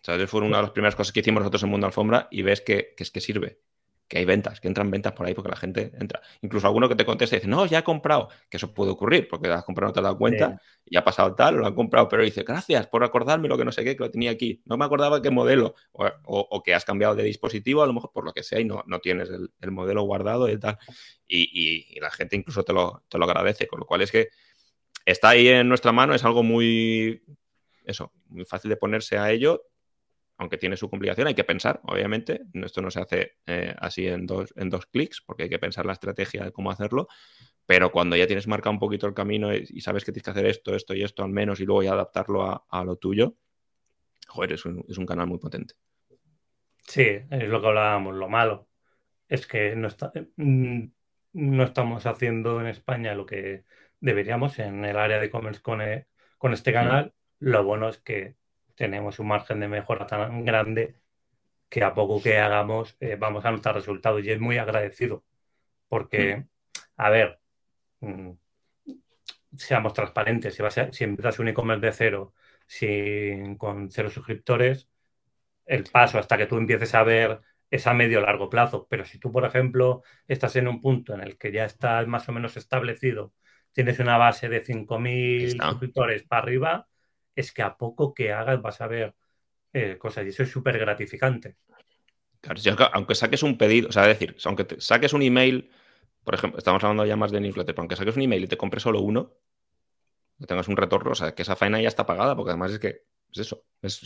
[0.00, 2.42] O sea, fue una de las primeras cosas que hicimos nosotros en Mundo Alfombra y
[2.42, 3.60] ves que, es que sirve.
[4.08, 6.20] Que hay ventas, que entran ventas por ahí porque la gente entra.
[6.40, 9.28] Incluso alguno que te contesta y dice, no, ya he comprado, que eso puede ocurrir
[9.28, 12.08] porque has comprado, no te has dado cuenta, y ha pasado tal, lo han comprado,
[12.08, 14.78] pero dice, gracias por acordarme lo que no sé qué, que lo tenía aquí, no
[14.78, 18.32] me acordaba qué modelo, o, que has cambiado de dispositivo, a lo mejor por lo
[18.32, 20.78] que sea, y no, no tienes el, modelo guardado y tal,
[21.26, 24.28] y, la gente incluso te lo, te lo agradece, con lo cual es que
[25.04, 27.22] está ahí en nuestra mano, es algo muy,
[27.84, 29.62] eso, muy fácil de ponerse a ello
[30.38, 32.42] aunque tiene su complicación, hay que pensar, obviamente.
[32.54, 35.84] Esto no se hace eh, así en dos, en dos clics, porque hay que pensar
[35.84, 37.08] la estrategia de cómo hacerlo.
[37.66, 40.46] Pero cuando ya tienes marcado un poquito el camino y, sabes que tienes que hacer
[40.46, 43.34] esto, esto y esto al menos, y luego ya adaptarlo a, lo tuyo,
[44.28, 45.74] joder, es un, es un, canal muy potente.
[46.86, 48.14] Sí, es lo que hablábamos.
[48.14, 48.68] Lo malo
[49.28, 50.84] es que no, está, mm,
[51.32, 53.64] no estamos haciendo en España lo que
[53.98, 56.06] deberíamos en el área de e-commerce con, e,
[56.38, 57.12] con este canal.
[57.40, 58.36] Lo bueno es que
[58.78, 60.94] tenemos un margen de mejora tan grande
[61.68, 64.24] que a poco que hagamos eh, vamos a notar resultados.
[64.24, 65.24] Y es muy agradecido
[65.88, 66.48] porque, mm.
[66.96, 67.40] a ver,
[68.00, 68.30] mm,
[69.56, 72.34] seamos transparentes, si, vas a, si empiezas un e-commerce de cero
[72.66, 74.88] sin, con cero suscriptores,
[75.66, 79.18] el paso hasta que tú empieces a ver es a medio largo plazo, pero si
[79.18, 82.56] tú, por ejemplo, estás en un punto en el que ya estás más o menos
[82.56, 83.34] establecido,
[83.72, 86.87] tienes una base de 5.000 suscriptores para arriba,
[87.38, 89.14] es que a poco que hagas vas a ver
[89.72, 91.56] eh, cosas y eso es súper gratificante.
[92.40, 95.70] Claro, aunque saques un pedido, o sea, es decir, aunque saques un email,
[96.24, 98.56] por ejemplo, estamos hablando ya más de newsletter, pero aunque saques un email y te
[98.56, 99.34] compres solo uno,
[100.38, 102.78] que tengas un retorno, o sea, que esa faena ya está pagada, porque además es
[102.78, 104.02] que es eso, es,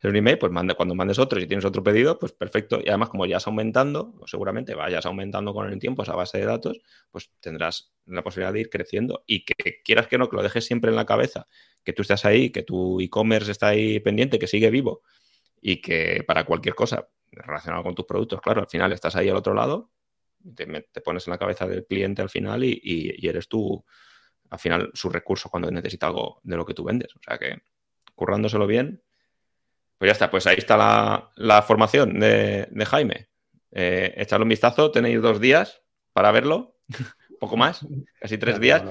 [0.00, 2.80] es un email, pues mande, cuando mandes otro, si tienes otro pedido, pues perfecto.
[2.82, 6.38] Y además, como ya es aumentando, o seguramente vayas aumentando con el tiempo esa base
[6.38, 6.80] de datos,
[7.10, 9.24] pues tendrás la posibilidad de ir creciendo.
[9.26, 11.46] Y que quieras que no, que lo dejes siempre en la cabeza,
[11.84, 15.02] que tú estás ahí, que tu e-commerce está ahí pendiente, que sigue vivo
[15.62, 19.36] y que para cualquier cosa relacionada con tus productos, claro, al final estás ahí al
[19.36, 19.92] otro lado,
[20.54, 23.82] te, pones en la cabeza del cliente al final y, eres tú,
[24.50, 27.14] al final, su recurso cuando necesita algo de lo que tú vendes.
[27.14, 27.62] O sea que
[28.14, 29.02] currándoselo bien
[30.02, 33.28] pues ya está, pues ahí está la, formación de, Jaime.
[33.70, 35.80] Eh, echadle un vistazo, tenéis dos días
[36.12, 36.74] para verlo,
[37.38, 37.86] poco más,
[38.18, 38.82] casi tres días.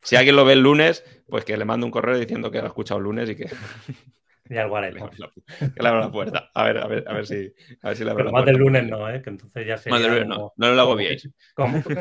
[0.00, 2.64] Si alguien lo ve el lunes, pues que le mande un correo diciendo que lo
[2.64, 3.50] ha escuchado el lunes y que.
[4.48, 4.94] Y algo haré.
[5.74, 6.50] Que le abra la puerta.
[6.54, 7.52] A ver, a ver, a ver si,
[7.82, 9.20] a ver si le Pero más del lunes no, ¿eh?
[9.20, 9.90] Que entonces ya se.
[9.90, 11.28] Más del lunes no, no lo agobiéis.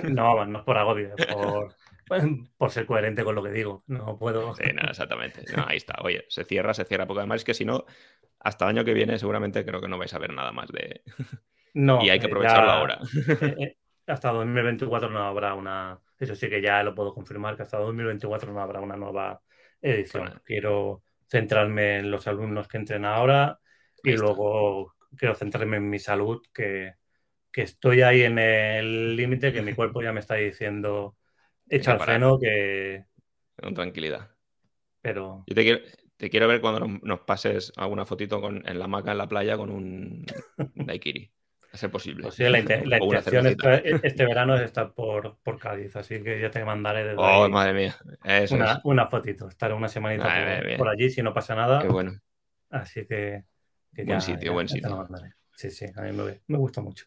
[0.08, 1.76] No, no es por agobio, es por
[2.58, 3.84] por ser coherente con lo que digo.
[3.88, 4.56] No puedo.
[4.56, 5.44] Sí, no, exactamente.
[5.66, 5.96] ahí está.
[6.02, 7.86] Oye, se cierra, se cierra, porque además es que si no,
[8.40, 11.02] hasta el año que viene seguramente creo que no vais a ver nada más de.
[11.78, 12.02] No.
[12.02, 13.00] y hay que eh, aprovecharlo ahora.
[13.42, 13.78] Eh, eh,
[14.08, 16.00] hasta 2024 no habrá una.
[16.18, 19.42] Eso sí que ya lo puedo confirmar, que hasta 2024 no habrá una nueva
[19.82, 20.42] edición.
[20.46, 23.60] Quiero centrarme en los alumnos que entren ahora
[24.02, 26.94] y luego quiero centrarme en mi salud, que,
[27.52, 31.18] que estoy ahí en el límite, que mi cuerpo ya me está diciendo
[31.70, 33.06] Echa el freno que.
[33.62, 34.30] Con tranquilidad.
[35.02, 35.44] Pero.
[35.48, 35.80] Yo te quiero,
[36.18, 39.58] te quiero ver cuando nos, pases alguna fotito con, en la maca en la playa
[39.58, 40.26] con un
[40.76, 41.32] daiquiri.
[41.72, 42.24] A ser posible.
[42.24, 42.60] Pues sí, la,
[43.02, 43.56] intención e,
[44.04, 47.74] este verano es estar por, por, Cádiz, así que ya te mandaré desde oh, madre
[47.74, 47.96] mía.
[48.52, 49.50] una, una, fotito.
[49.50, 51.82] Estaré una semanita por, allí si no pasa nada.
[51.82, 52.14] Qué bueno.
[52.70, 53.44] Así que.
[54.06, 55.08] buen sitio, buen sitio.
[55.52, 57.06] Sí, sí, a mí me, me gusta mucho.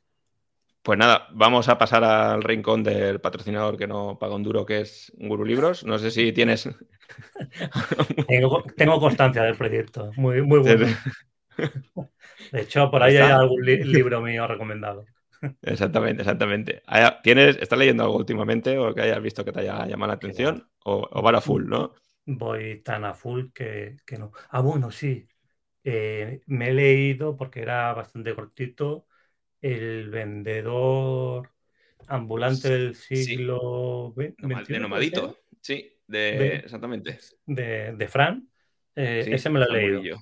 [0.89, 4.81] Pues nada, vamos a pasar al rincón del patrocinador que no paga un duro, que
[4.81, 5.85] es Guru Libros.
[5.85, 6.67] No sé si tienes.
[8.27, 10.13] tengo, constancia del proyecto.
[10.17, 10.87] Muy, muy bueno.
[12.53, 15.05] De hecho, por ahí hay algún libro mío recomendado.
[15.61, 16.81] Exactamente, exactamente.
[17.23, 20.71] ¿Tienes, ¿Estás leyendo algo últimamente o que hayas visto que te haya llamado la atención?
[20.87, 21.93] O, o a full, ¿no?
[22.25, 24.33] Voy tan a full que, no.
[24.49, 25.29] Ah, bueno, sí.
[25.85, 29.05] Eh, me he leído porque era bastante cortito
[29.61, 31.51] el vendedor
[32.07, 34.69] ambulante del siglo XX.
[34.69, 37.19] De Nomadito, sí, de, exactamente.
[37.47, 38.49] De, Fran.
[38.97, 40.19] Eh, ese me lo he leído.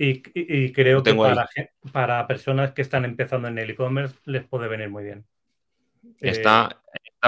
[0.00, 1.48] Y, creo que para,
[1.92, 5.26] para, personas que están empezando en el e-commerce les puede venir muy bien.
[6.20, 6.82] Está,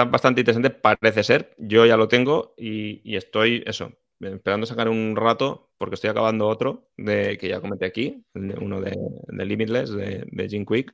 [0.09, 1.53] bastante interesante, parece ser.
[1.57, 6.89] Yo ya lo tengo y, estoy, eso, esperando sacar un rato porque estoy acabando otro
[6.95, 8.95] de que ya comenté aquí, uno de,
[9.27, 10.93] Limitless, de, de Jim Quick,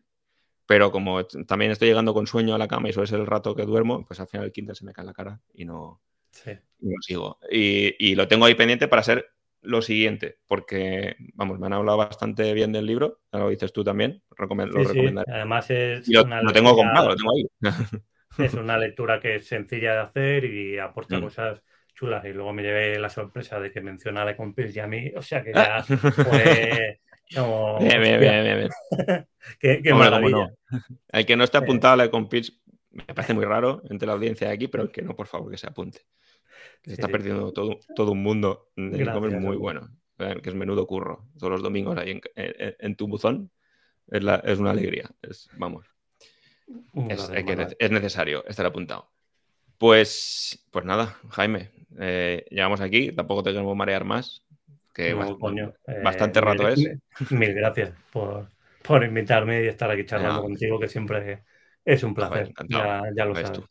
[0.67, 3.55] pero como también estoy llegando con sueño a la cama y suele ser el rato
[3.55, 6.01] que duermo, pues al final el Kindle se me cae en la cara y no,
[7.01, 7.39] sigo.
[7.49, 12.53] Y, lo tengo ahí pendiente para ser lo siguiente, porque, vamos, me han hablado bastante
[12.53, 15.33] bien del libro, ya lo dices tú también, lo recomendaré.
[15.33, 17.47] Además es lo, tengo comprado, lo tengo ahí.
[18.45, 21.21] es una lectura que es sencilla de hacer y aporta mm.
[21.21, 21.63] cosas
[21.95, 22.23] chulas.
[22.25, 25.21] Y luego me llevé la sorpresa de que mencionara a Compis y a mí, o
[25.21, 26.99] sea que ya fue
[27.29, 28.69] bien, bien, bien, bien,
[29.59, 30.53] qué, qué maravilla.
[31.09, 32.53] El que no esté apuntado a la Compits
[32.97, 35.51] me parece muy raro entre la audiencia de aquí, pero el que no, por favor,
[35.51, 36.01] que se apunte.
[36.83, 41.27] se está perdiendo todo, todo un mundo de comer muy bueno, que es menudo curro.
[41.37, 43.51] Todos los domingos ahí en, tu buzón
[44.07, 45.09] es, es, una alegría.
[45.21, 45.85] Es, vamos,
[47.09, 47.29] es,
[47.77, 49.11] es, necesario estar apuntado.
[49.77, 51.69] Pues, pues nada, Jaime,
[51.99, 54.43] eh, llegamos aquí, tampoco te queremos marear más,
[54.97, 56.79] que bastante, eh, rato es.
[57.29, 58.49] Mil gracias por,
[58.81, 61.43] por, invitarme y estar aquí charlando contigo, que siempre
[61.85, 62.51] es un placer.
[62.67, 63.51] ya, lo sabes.
[63.51, 63.63] Tú.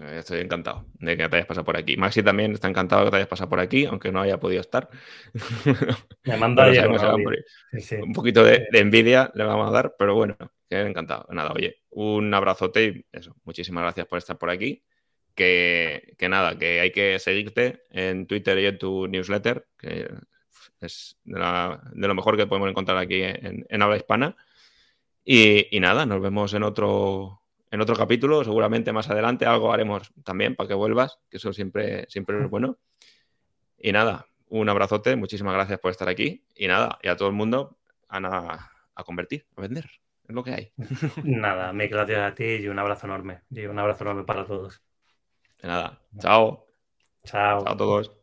[0.00, 1.98] Eh, estoy encantado de que te hayas pasado por aquí.
[1.98, 4.62] Maxi también está encantado de que te hayas pasado por aquí, aunque no haya podido
[4.62, 4.88] estar.
[6.24, 10.34] Me manda un poquito de, envidia le vamos a dar, pero bueno,
[10.66, 11.26] que encantado.
[11.28, 13.36] Nada, oye, un abrazote y eso.
[13.44, 14.82] Muchísimas gracias por estar por aquí.
[15.34, 20.08] Que, nada, que hay que seguirte en Twitter y en tu newsletter, que
[20.80, 21.38] es de,
[21.94, 24.36] lo mejor que podemos encontrar aquí en, habla hispana.
[25.24, 30.54] Y, nada, nos vemos en otro en otro capítulo, seguramente más adelante algo haremos también
[30.54, 32.76] para que vuelvas, que eso siempre, siempre es bueno.
[33.78, 37.34] Y nada, un abrazote, muchísimas gracias por estar aquí y nada, y a todo el
[37.34, 37.78] mundo
[38.10, 39.86] a, a convertir, a vender,
[40.28, 40.72] es lo que hay.
[41.24, 44.82] Nada, mil gracias a ti y un abrazo enorme, y un abrazo enorme para todos.
[45.62, 46.66] De nada, chao.
[47.24, 47.64] Chao.
[47.64, 48.21] Chao a todos.